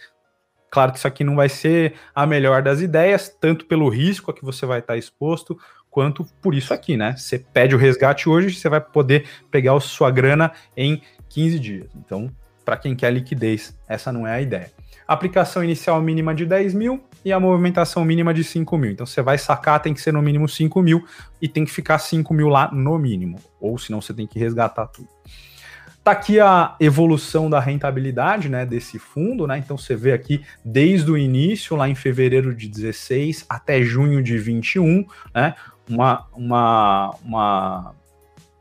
Claro 0.70 0.92
que 0.92 1.00
isso 1.00 1.08
aqui 1.08 1.24
não 1.24 1.36
vai 1.36 1.50
ser 1.50 1.96
a 2.14 2.26
melhor 2.26 2.62
das 2.62 2.80
ideias, 2.80 3.30
tanto 3.30 3.66
pelo 3.66 3.90
risco 3.90 4.30
a 4.30 4.34
que 4.34 4.46
você 4.46 4.66
vai 4.66 4.80
estar 4.80 4.98
exposto, 4.98 5.58
quanto 5.90 6.24
por 6.42 6.54
isso 6.54 6.74
aqui, 6.74 6.96
né? 6.96 7.16
Você 7.18 7.40
pede 7.40 7.76
o 7.76 7.78
resgate 7.78 8.30
hoje, 8.30 8.56
você 8.56 8.70
vai 8.70 8.80
poder 8.80 9.26
pegar 9.50 9.76
a 9.76 9.80
sua 9.80 10.12
grana 10.12 10.52
em 10.78 11.02
15 11.30 11.60
dias. 11.60 11.90
Então, 11.96 12.32
para 12.64 12.78
quem 12.78 12.96
quer 12.96 13.12
liquidez, 13.12 13.76
essa 13.88 14.12
não 14.12 14.28
é 14.28 14.34
a 14.34 14.42
ideia. 14.42 14.72
Aplicação 15.08 15.64
inicial 15.64 16.00
mínima 16.02 16.36
de 16.36 16.46
10 16.46 16.76
mil 16.76 17.04
e 17.24 17.32
a 17.32 17.40
movimentação 17.40 18.06
mínima 18.06 18.34
de 18.34 18.44
5 18.44 18.78
mil. 18.78 18.92
Então, 18.92 19.06
você 19.06 19.22
vai 19.22 19.38
sacar, 19.38 19.82
tem 19.82 19.94
que 19.94 20.02
ser 20.02 20.14
no 20.14 20.22
mínimo 20.22 20.48
5 20.48 20.82
mil 20.82 21.06
e 21.42 21.48
tem 21.48 21.66
que 21.66 21.72
ficar 21.72 22.00
5 22.00 22.34
mil 22.34 22.48
lá 22.48 22.72
no 22.72 22.98
mínimo. 22.98 23.40
Ou 23.60 23.78
senão 23.78 24.02
você 24.02 24.14
tem 24.14 24.28
que 24.28 24.40
resgatar 24.40 24.88
tudo. 24.88 25.10
Tá 26.04 26.12
aqui 26.14 26.40
a 26.40 26.76
evolução 26.80 27.50
da 27.50 27.60
rentabilidade, 27.60 28.48
né, 28.48 28.66
desse 28.66 28.98
fundo, 28.98 29.46
né? 29.46 29.58
Então 29.58 29.78
você 29.78 29.96
vê 29.96 30.14
aqui 30.14 30.44
desde 30.64 31.12
o 31.12 31.18
início, 31.18 31.76
lá 31.76 31.90
em 31.90 31.96
fevereiro 31.96 32.56
de 32.56 32.68
16 32.68 33.46
até 33.50 33.82
junho 33.84 34.24
de 34.24 34.38
21, 34.38 35.06
né? 35.36 35.54
Uma, 35.90 36.26
uma, 36.34 37.16
uma 37.24 37.96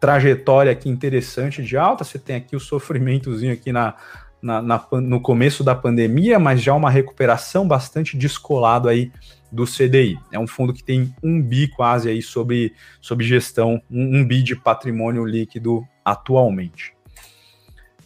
trajetória 0.00 0.72
aqui 0.72 0.88
interessante 0.88 1.62
de 1.62 1.76
alta. 1.76 2.02
Você 2.02 2.18
tem 2.18 2.36
aqui 2.36 2.56
o 2.56 2.60
sofrimentozinho 2.60 3.52
aqui 3.52 3.72
na, 3.72 3.94
na, 4.40 4.62
na, 4.62 4.86
no 4.92 5.20
começo 5.20 5.64
da 5.64 5.74
pandemia, 5.74 6.38
mas 6.38 6.62
já 6.62 6.74
uma 6.74 6.90
recuperação 6.90 7.66
bastante 7.66 8.16
descolado 8.16 8.88
aí 8.88 9.10
do 9.50 9.64
CDI. 9.64 10.18
É 10.30 10.38
um 10.38 10.46
fundo 10.46 10.72
que 10.72 10.84
tem 10.84 11.14
um 11.22 11.42
bi 11.42 11.68
quase 11.68 12.08
aí 12.08 12.22
sobre, 12.22 12.72
sobre 13.00 13.26
gestão, 13.26 13.82
um, 13.90 14.18
um 14.18 14.24
bi 14.26 14.42
de 14.42 14.54
patrimônio 14.54 15.24
líquido 15.24 15.86
atualmente. 16.04 16.92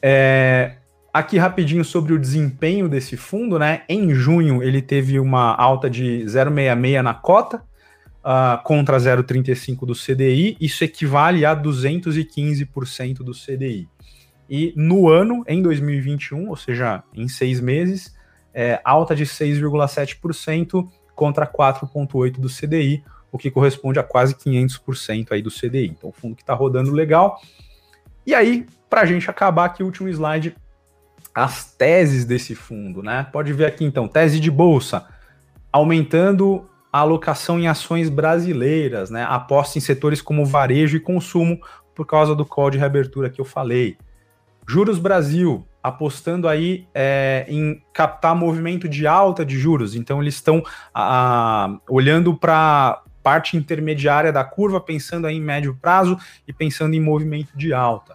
É, 0.00 0.76
aqui 1.12 1.38
rapidinho 1.38 1.84
sobre 1.84 2.12
o 2.12 2.18
desempenho 2.18 2.88
desse 2.88 3.16
fundo, 3.16 3.58
né? 3.58 3.82
Em 3.88 4.14
junho 4.14 4.62
ele 4.62 4.80
teve 4.80 5.20
uma 5.20 5.54
alta 5.54 5.90
de 5.90 6.24
0,66 6.24 7.02
na 7.02 7.14
cota 7.14 7.62
uh, 8.22 8.62
contra 8.64 8.96
0,35 8.96 9.86
do 9.86 9.94
CDI. 9.94 10.56
Isso 10.60 10.82
equivale 10.82 11.44
a 11.44 11.54
215% 11.54 13.18
do 13.18 13.32
CDI. 13.32 13.88
E 14.54 14.74
no 14.76 15.08
ano, 15.08 15.42
em 15.48 15.62
2021, 15.62 16.50
ou 16.50 16.56
seja, 16.56 17.02
em 17.14 17.26
seis 17.26 17.58
meses, 17.58 18.14
é, 18.52 18.78
alta 18.84 19.16
de 19.16 19.24
6,7% 19.24 20.86
contra 21.14 21.46
4,8% 21.46 22.38
do 22.38 22.50
CDI, 22.50 23.02
o 23.32 23.38
que 23.38 23.50
corresponde 23.50 23.98
a 23.98 24.02
quase 24.02 24.34
500% 24.34 25.32
aí 25.32 25.40
do 25.40 25.50
CDI. 25.50 25.86
Então, 25.86 26.10
o 26.10 26.12
fundo 26.12 26.36
que 26.36 26.42
está 26.42 26.52
rodando 26.52 26.92
legal. 26.92 27.40
E 28.26 28.34
aí, 28.34 28.66
para 28.90 29.00
a 29.00 29.06
gente 29.06 29.30
acabar 29.30 29.64
aqui, 29.64 29.82
o 29.82 29.86
último 29.86 30.10
slide, 30.10 30.54
as 31.34 31.72
teses 31.72 32.26
desse 32.26 32.54
fundo, 32.54 33.02
né? 33.02 33.26
Pode 33.32 33.54
ver 33.54 33.64
aqui 33.64 33.86
então, 33.86 34.06
tese 34.06 34.38
de 34.38 34.50
bolsa, 34.50 35.08
aumentando 35.72 36.68
a 36.92 36.98
alocação 36.98 37.58
em 37.58 37.68
ações 37.68 38.10
brasileiras, 38.10 39.08
né? 39.08 39.24
Aposta 39.26 39.78
em 39.78 39.80
setores 39.80 40.20
como 40.20 40.44
varejo 40.44 40.98
e 40.98 41.00
consumo 41.00 41.58
por 41.94 42.04
causa 42.04 42.34
do 42.34 42.44
call 42.44 42.68
de 42.68 42.76
reabertura 42.76 43.30
que 43.30 43.40
eu 43.40 43.46
falei. 43.46 43.96
Juros 44.68 44.98
Brasil, 44.98 45.66
apostando 45.82 46.48
aí 46.48 46.86
é, 46.94 47.44
em 47.48 47.82
captar 47.92 48.34
movimento 48.34 48.88
de 48.88 49.06
alta 49.06 49.44
de 49.44 49.58
juros. 49.58 49.94
Então, 49.94 50.22
eles 50.22 50.34
estão 50.34 50.62
olhando 51.88 52.36
para 52.36 53.02
parte 53.22 53.56
intermediária 53.56 54.32
da 54.32 54.44
curva, 54.44 54.80
pensando 54.80 55.26
aí 55.26 55.36
em 55.36 55.40
médio 55.40 55.76
prazo 55.80 56.18
e 56.46 56.52
pensando 56.52 56.94
em 56.94 57.00
movimento 57.00 57.56
de 57.56 57.72
alta. 57.72 58.14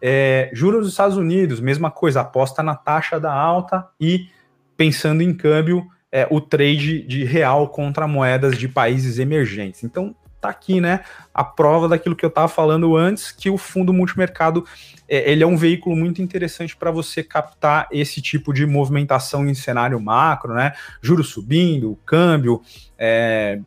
É, 0.00 0.50
juros 0.52 0.82
dos 0.82 0.90
Estados 0.90 1.16
Unidos, 1.16 1.60
mesma 1.60 1.90
coisa, 1.90 2.20
aposta 2.20 2.62
na 2.62 2.74
taxa 2.74 3.18
da 3.18 3.32
alta 3.32 3.88
e 4.00 4.28
pensando 4.76 5.22
em 5.22 5.34
câmbio, 5.34 5.86
é, 6.10 6.26
o 6.30 6.40
trade 6.40 7.02
de 7.02 7.24
real 7.24 7.68
contra 7.68 8.06
moedas 8.06 8.56
de 8.56 8.68
países 8.68 9.18
emergentes. 9.18 9.82
Então, 9.84 10.14
tá 10.40 10.48
aqui, 10.48 10.80
né, 10.80 11.00
a 11.32 11.44
prova 11.44 11.88
daquilo 11.88 12.16
que 12.16 12.24
eu 12.24 12.28
estava 12.28 12.48
falando 12.48 12.96
antes, 12.96 13.32
que 13.32 13.50
o 13.50 13.58
fundo 13.58 13.92
multimercado 13.92 14.64
é, 15.08 15.30
ele 15.30 15.42
é 15.42 15.46
um 15.46 15.56
veículo 15.56 15.96
muito 15.96 16.22
interessante 16.22 16.76
para 16.76 16.90
você 16.90 17.22
captar 17.22 17.88
esse 17.90 18.20
tipo 18.20 18.52
de 18.52 18.66
movimentação 18.66 19.48
em 19.48 19.54
cenário 19.54 20.00
macro, 20.00 20.54
né, 20.54 20.72
juros 21.02 21.28
subindo, 21.28 21.98
câmbio, 22.04 22.62
é, 22.98 23.60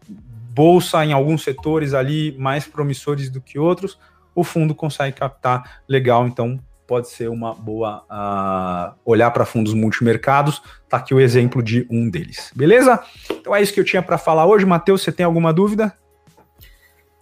bolsa 0.53 1.03
em 1.05 1.13
alguns 1.13 1.43
setores 1.43 1.93
ali 1.93 2.35
mais 2.37 2.65
promissores 2.65 3.29
do 3.29 3.41
que 3.41 3.57
outros, 3.57 3.97
o 4.33 4.43
fundo 4.43 4.73
consegue 4.73 5.17
captar 5.17 5.81
legal, 5.87 6.27
então 6.27 6.59
pode 6.91 7.07
ser 7.07 7.29
uma 7.29 7.53
boa 7.53 8.03
uh, 8.11 8.99
olhar 9.05 9.31
para 9.31 9.45
fundos 9.45 9.73
multimercados. 9.73 10.61
Tá 10.89 10.97
aqui 10.97 11.13
o 11.13 11.21
exemplo 11.21 11.63
de 11.63 11.87
um 11.89 12.09
deles. 12.09 12.51
Beleza? 12.53 13.01
Então 13.29 13.55
é 13.55 13.61
isso 13.61 13.73
que 13.73 13.79
eu 13.79 13.85
tinha 13.85 14.01
para 14.01 14.17
falar 14.17 14.45
hoje. 14.45 14.65
Matheus, 14.65 15.01
você 15.01 15.09
tem 15.09 15.25
alguma 15.25 15.53
dúvida? 15.53 15.95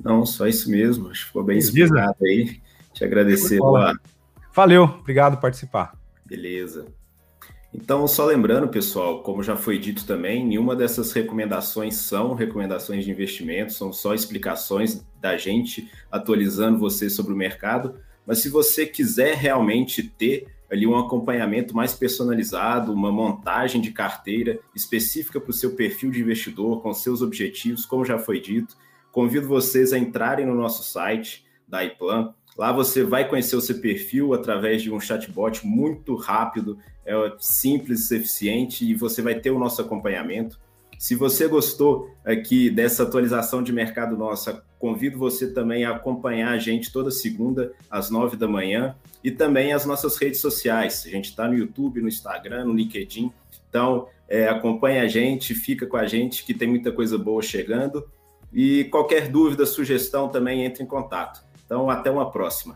Não, 0.03 0.25
só 0.25 0.47
isso 0.47 0.69
mesmo. 0.69 1.09
Acho 1.09 1.21
que 1.21 1.27
ficou 1.27 1.43
bem 1.43 1.57
explicado 1.57 2.15
aí. 2.23 2.61
Te 2.93 3.03
agradecer, 3.03 3.55
Eduardo. 3.55 3.99
Valeu, 4.53 4.83
obrigado 4.83 5.35
por 5.35 5.41
participar. 5.41 5.93
Beleza. 6.25 6.87
Então, 7.73 8.07
só 8.07 8.25
lembrando, 8.25 8.67
pessoal, 8.67 9.21
como 9.21 9.43
já 9.43 9.55
foi 9.55 9.77
dito 9.77 10.05
também, 10.05 10.45
nenhuma 10.45 10.75
dessas 10.75 11.11
recomendações 11.11 11.95
são 11.95 12.33
recomendações 12.33 13.05
de 13.05 13.11
investimento, 13.11 13.73
são 13.73 13.93
só 13.93 14.13
explicações 14.13 15.05
da 15.21 15.37
gente 15.37 15.89
atualizando 16.11 16.79
você 16.79 17.09
sobre 17.09 17.33
o 17.33 17.37
mercado. 17.37 17.95
Mas 18.25 18.39
se 18.39 18.49
você 18.49 18.87
quiser 18.87 19.35
realmente 19.35 20.01
ter 20.03 20.47
ali 20.69 20.85
um 20.85 20.97
acompanhamento 20.97 21.75
mais 21.75 21.93
personalizado, 21.93 22.91
uma 22.91 23.11
montagem 23.11 23.81
de 23.81 23.91
carteira 23.91 24.59
específica 24.75 25.39
para 25.39 25.49
o 25.49 25.53
seu 25.53 25.75
perfil 25.75 26.11
de 26.11 26.21
investidor, 26.21 26.81
com 26.81 26.93
seus 26.93 27.21
objetivos, 27.21 27.85
como 27.85 28.05
já 28.05 28.17
foi 28.17 28.39
dito, 28.39 28.75
convido 29.11 29.47
vocês 29.47 29.93
a 29.93 29.97
entrarem 29.97 30.45
no 30.45 30.55
nosso 30.55 30.83
site 30.83 31.45
da 31.67 31.83
iPlan. 31.83 32.33
Lá 32.57 32.71
você 32.71 33.03
vai 33.03 33.27
conhecer 33.27 33.55
o 33.55 33.61
seu 33.61 33.79
perfil 33.79 34.33
através 34.33 34.81
de 34.81 34.91
um 34.91 34.99
chatbot 34.99 35.65
muito 35.65 36.15
rápido, 36.15 36.77
é 37.05 37.13
simples, 37.39 38.11
eficiente 38.11 38.85
e 38.85 38.93
você 38.93 39.21
vai 39.21 39.35
ter 39.35 39.51
o 39.51 39.59
nosso 39.59 39.81
acompanhamento. 39.81 40.59
Se 40.97 41.15
você 41.15 41.47
gostou 41.47 42.13
aqui 42.25 42.69
dessa 42.69 43.03
atualização 43.03 43.63
de 43.63 43.71
mercado 43.71 44.17
nossa, 44.17 44.61
convido 44.77 45.17
você 45.17 45.53
também 45.53 45.85
a 45.85 45.91
acompanhar 45.95 46.51
a 46.51 46.57
gente 46.57 46.91
toda 46.91 47.09
segunda 47.09 47.71
às 47.89 48.09
nove 48.09 48.35
da 48.35 48.49
manhã 48.49 48.95
e 49.23 49.31
também 49.31 49.71
as 49.71 49.85
nossas 49.85 50.17
redes 50.17 50.41
sociais. 50.41 51.03
A 51.05 51.09
gente 51.09 51.29
está 51.29 51.47
no 51.47 51.57
YouTube, 51.57 52.01
no 52.01 52.09
Instagram, 52.09 52.65
no 52.65 52.73
LinkedIn. 52.73 53.31
Então, 53.69 54.07
é, 54.27 54.49
acompanha 54.49 55.03
a 55.03 55.07
gente, 55.07 55.55
fica 55.55 55.87
com 55.87 55.95
a 55.95 56.05
gente, 56.05 56.43
que 56.43 56.53
tem 56.53 56.67
muita 56.67 56.91
coisa 56.91 57.17
boa 57.17 57.41
chegando. 57.41 58.05
E 58.51 58.85
qualquer 58.85 59.27
dúvida, 59.29 59.65
sugestão 59.65 60.27
também 60.27 60.65
entre 60.65 60.83
em 60.83 60.87
contato. 60.87 61.43
Então, 61.65 61.89
até 61.89 62.09
uma 62.09 62.31
próxima. 62.31 62.75